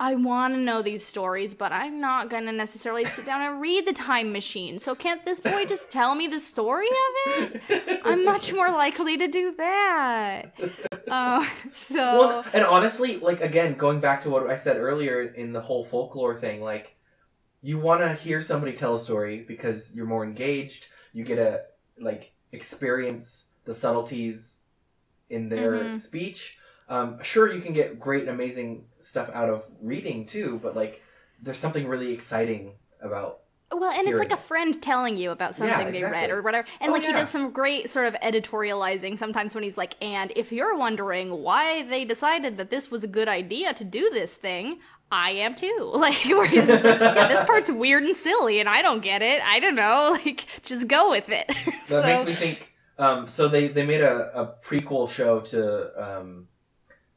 [0.00, 3.86] I want to know these stories, but I'm not gonna necessarily sit down and read
[3.86, 4.78] the Time Machine.
[4.78, 7.30] So can't this boy just tell me the story of
[7.68, 8.00] it?
[8.02, 10.52] I'm much more likely to do that.
[11.08, 15.52] Uh, so Well, and honestly, like again, going back to what I said earlier in
[15.52, 16.94] the whole folklore thing, like
[17.62, 20.86] you want to hear somebody tell a story because you're more engaged.
[21.12, 21.62] You get to
[21.98, 24.58] like experience the subtleties
[25.30, 25.98] in their Mhm.
[25.98, 26.58] speech.
[26.88, 31.02] Um, sure, you can get great, and amazing stuff out of reading too, but like
[31.42, 33.40] there's something really exciting about.
[33.72, 36.68] Well, and it's like a friend telling you about something they read or whatever.
[36.80, 40.32] And Oh, like he does some great sort of editorializing sometimes when he's like, and
[40.36, 44.34] if you're wondering why they decided that this was a good idea to do this
[44.34, 44.78] thing,
[45.10, 45.92] I am too.
[45.96, 49.22] Like where he's just like, yeah, this part's weird and silly and I don't get
[49.22, 49.42] it.
[49.42, 50.16] I don't know.
[50.24, 51.46] Like just go with it.
[51.88, 52.72] That so makes me think.
[52.98, 56.48] Um, so they they made a, a prequel show to um,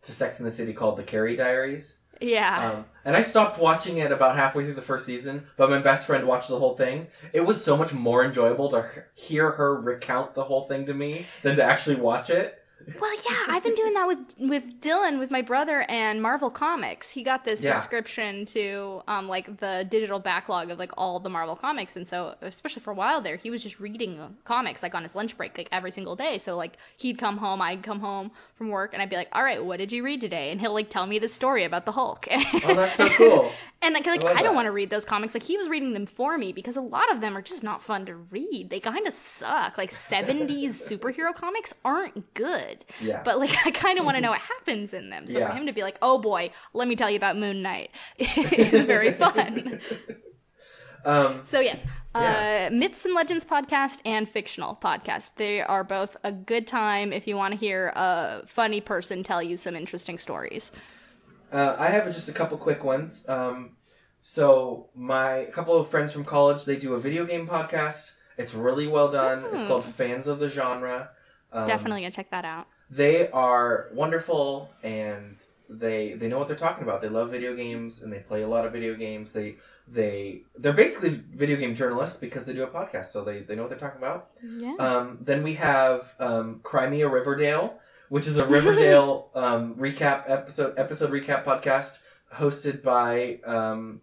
[0.04, 1.98] to Sex in the City called The Carrie Diaries.
[2.20, 2.72] Yeah.
[2.72, 6.06] Um, and I stopped watching it about halfway through the first season, but my best
[6.06, 7.08] friend watched the whole thing.
[7.34, 11.26] It was so much more enjoyable to hear her recount the whole thing to me
[11.42, 12.59] than to actually watch it.
[13.00, 17.10] Well, yeah, I've been doing that with with Dylan, with my brother, and Marvel Comics.
[17.10, 17.76] He got this Yeah.
[17.76, 22.36] subscription to um like the digital backlog of like all the Marvel comics, and so
[22.42, 25.58] especially for a while there, he was just reading comics like on his lunch break,
[25.58, 26.38] like every single day.
[26.40, 29.44] So like he'd come home, I'd come home from work, and I'd be like, "All
[29.44, 31.92] right, what did you read today?" And he'll like tell me the story about the
[31.92, 32.28] Hulk.
[32.32, 33.52] Oh, that's so cool.
[33.82, 35.34] And like, like I I, don't want to read those comics.
[35.34, 37.82] Like he was reading them for me because a lot of them are just not
[37.82, 38.70] fun to read.
[38.70, 39.78] They kind of suck.
[39.78, 42.84] Like 70s superhero comics aren't good.
[43.00, 43.22] Yeah.
[43.24, 45.28] But like I kind of want to know what happens in them.
[45.28, 45.50] So Yeah.
[45.50, 48.84] for him to be like, "Oh boy, let me tell you about Moon Knight," is
[48.86, 49.80] very fun.
[51.06, 52.68] um, So yes, Yeah.
[52.70, 55.36] uh, Myths and Legends podcast and fictional podcast.
[55.36, 59.42] They are both a good time if you want to hear a funny person tell
[59.42, 60.72] you some interesting stories.
[61.52, 63.28] Uh, I have just a couple quick ones.
[63.28, 63.72] Um,
[64.22, 68.12] so my a couple of friends from college they do a video game podcast.
[68.38, 69.46] It's really well done.
[69.52, 69.68] It's Hmm.
[69.68, 71.10] called Fans of the Genre.
[71.52, 72.68] Um, Definitely gonna check that out.
[72.90, 75.36] They are wonderful and
[75.70, 77.02] they they know what they're talking about.
[77.02, 79.32] They love video games and they play a lot of video games.
[79.32, 79.58] They
[79.88, 83.64] they they're basically video game journalists because they do a podcast, so they, they know
[83.64, 84.30] what they're talking about.
[84.44, 84.76] Yeah.
[84.80, 87.80] Um, then we have um, Cry Me a Riverdale,
[88.10, 92.00] which is a Riverdale um, recap episode episode recap podcast
[92.36, 94.02] hosted by um,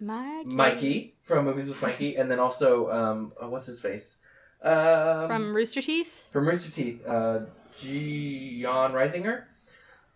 [0.00, 0.46] Mikey.
[0.48, 4.16] Mikey from Movies with Mikey, and then also um, oh, what's his face
[4.62, 6.24] um, From Rooster Teeth.
[6.32, 7.40] from Rooster Teeth, uh,
[7.80, 9.44] Jon Risinger.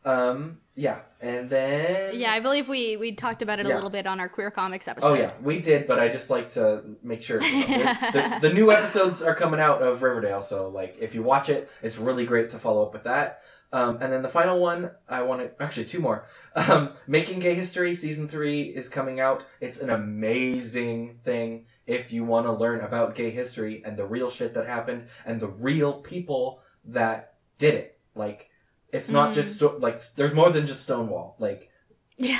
[0.07, 4.07] Um, yeah, and then Yeah, I believe we we talked about it a little bit
[4.07, 5.11] on our queer comics episode.
[5.11, 9.21] Oh yeah, we did, but I just like to make sure the, the new episodes
[9.23, 10.43] are coming out of Riverdale.
[10.43, 13.41] So like, if you watch it, it's really great to follow up with that.
[13.73, 16.29] Um, and then the final one, I want to actually two more.
[16.55, 19.45] Um, Making Gay History season three is coming out.
[19.61, 24.31] It's an amazing thing if you want to learn about gay history and the real
[24.31, 27.99] shit that happened and the real people that did it.
[28.15, 28.49] Like,
[28.93, 29.35] it's not Mm.
[29.35, 31.37] just sto- like there's more than just Stonewall.
[31.39, 31.71] Like,
[32.17, 32.39] Yeah.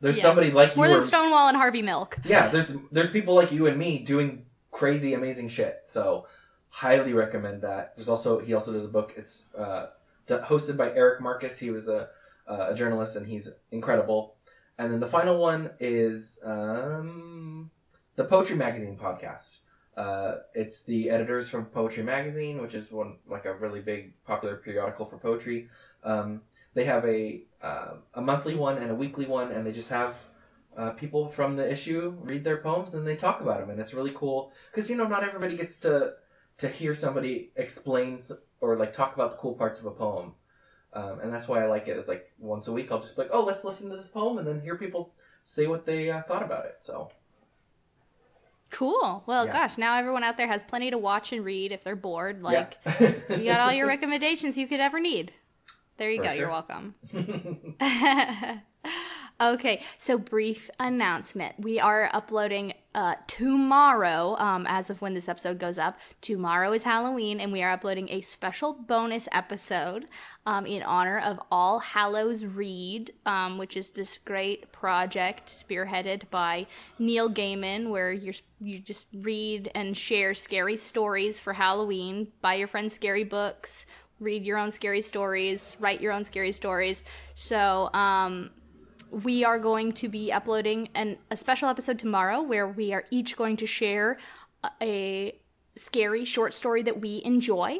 [0.00, 0.22] there's Yes.
[0.22, 2.18] somebody like More you More than Stonewall and Harvey Milk.
[2.24, 5.82] yeah, there's there's people like you and me doing crazy, amazing shit.
[5.86, 6.26] So
[6.68, 7.94] highly recommend that.
[7.96, 9.14] There's also he also does a book.
[9.16, 9.86] It's uh,
[10.28, 11.58] hosted by Eric Marcus.
[11.58, 12.08] He was a
[12.46, 14.34] uh, a journalist and he's incredible.
[14.78, 17.70] And then the final one is um,
[18.16, 19.58] the Poetry Magazine podcast.
[19.98, 24.54] Uh, it's the editors from Poetry Magazine, which is one like a really big popular
[24.54, 25.68] periodical for poetry.
[26.04, 26.42] Um,
[26.74, 30.14] they have a uh, a monthly one and a weekly one, and they just have
[30.76, 33.92] uh, people from the issue read their poems and they talk about them, and it's
[33.92, 36.12] really cool because you know not everybody gets to
[36.58, 38.22] to hear somebody explain
[38.60, 40.32] or like talk about the cool parts of a poem,
[40.92, 41.96] um, and that's why I like it.
[41.96, 44.38] It's like once a week I'll just be like, oh, let's listen to this poem,
[44.38, 45.12] and then hear people
[45.44, 46.76] say what they uh, thought about it.
[46.82, 47.10] So
[48.70, 49.22] Cool.
[49.26, 49.52] Well, Yeah.
[49.52, 52.42] gosh, now everyone out there has plenty to watch and read if they're bored.
[52.42, 53.12] Like, yeah.
[53.30, 55.32] you got all your recommendations you could ever need.
[55.96, 56.28] There you For go.
[56.30, 56.38] sure.
[56.38, 56.94] You're welcome.
[59.40, 61.60] Okay, so brief announcement.
[61.60, 65.98] We are uploading uh, tomorrow, um, as of when this episode goes up.
[66.20, 70.06] Tomorrow is Halloween, and we are uploading a special bonus episode
[70.46, 76.66] um, in honor of All Hallows Read, um, which is this great project spearheaded by
[76.98, 82.28] Neil Gaiman, where you you just read and share scary stories for Halloween.
[82.40, 83.86] Buy your friends scary books,
[84.18, 87.04] read your own scary stories, write your own scary stories.
[87.34, 88.50] So, um,
[89.10, 93.36] we are going to be uploading an, a special episode tomorrow where we are each
[93.36, 94.18] going to share
[94.82, 95.38] a
[95.76, 97.78] scary short story that we enjoy.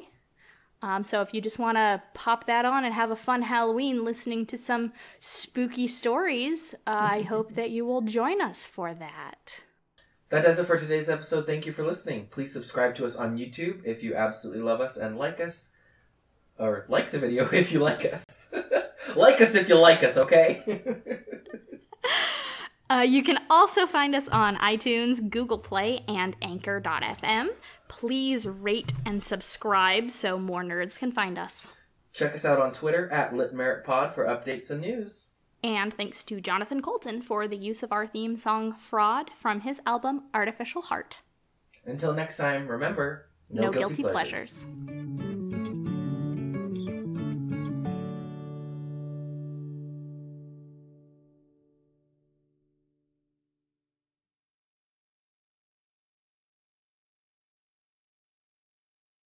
[0.81, 4.05] Um, so if you just want to pop that on and have a fun Halloween
[4.05, 9.65] listening to some spooky stories, uh, I hope that you will join us for that.
[10.31, 11.47] That does it for today's episode.
[11.47, 12.29] Thank you for listening.
[12.31, 15.71] Please subscribe to us on YouTube if you absolutely love us and like us.
[16.59, 18.53] Or like the video if you like us.
[19.17, 20.83] like us if you like us, okay?
[22.91, 27.49] uh, you can also find us on iTunes, Google Play, and Anchor.fm.
[27.89, 31.69] Please rate and subscribe so more nerds can find us.
[32.13, 35.29] Check us out on Twitter at LitMeritPod for updates and news.
[35.63, 39.81] And thanks to Jonathan Coulton for the use of our theme song Fraud from his
[39.87, 41.21] album Artificial Heart.
[41.85, 44.67] Until next time, remember no, no guilty, guilty, pleasures.
[44.85, 45.48] pleasures.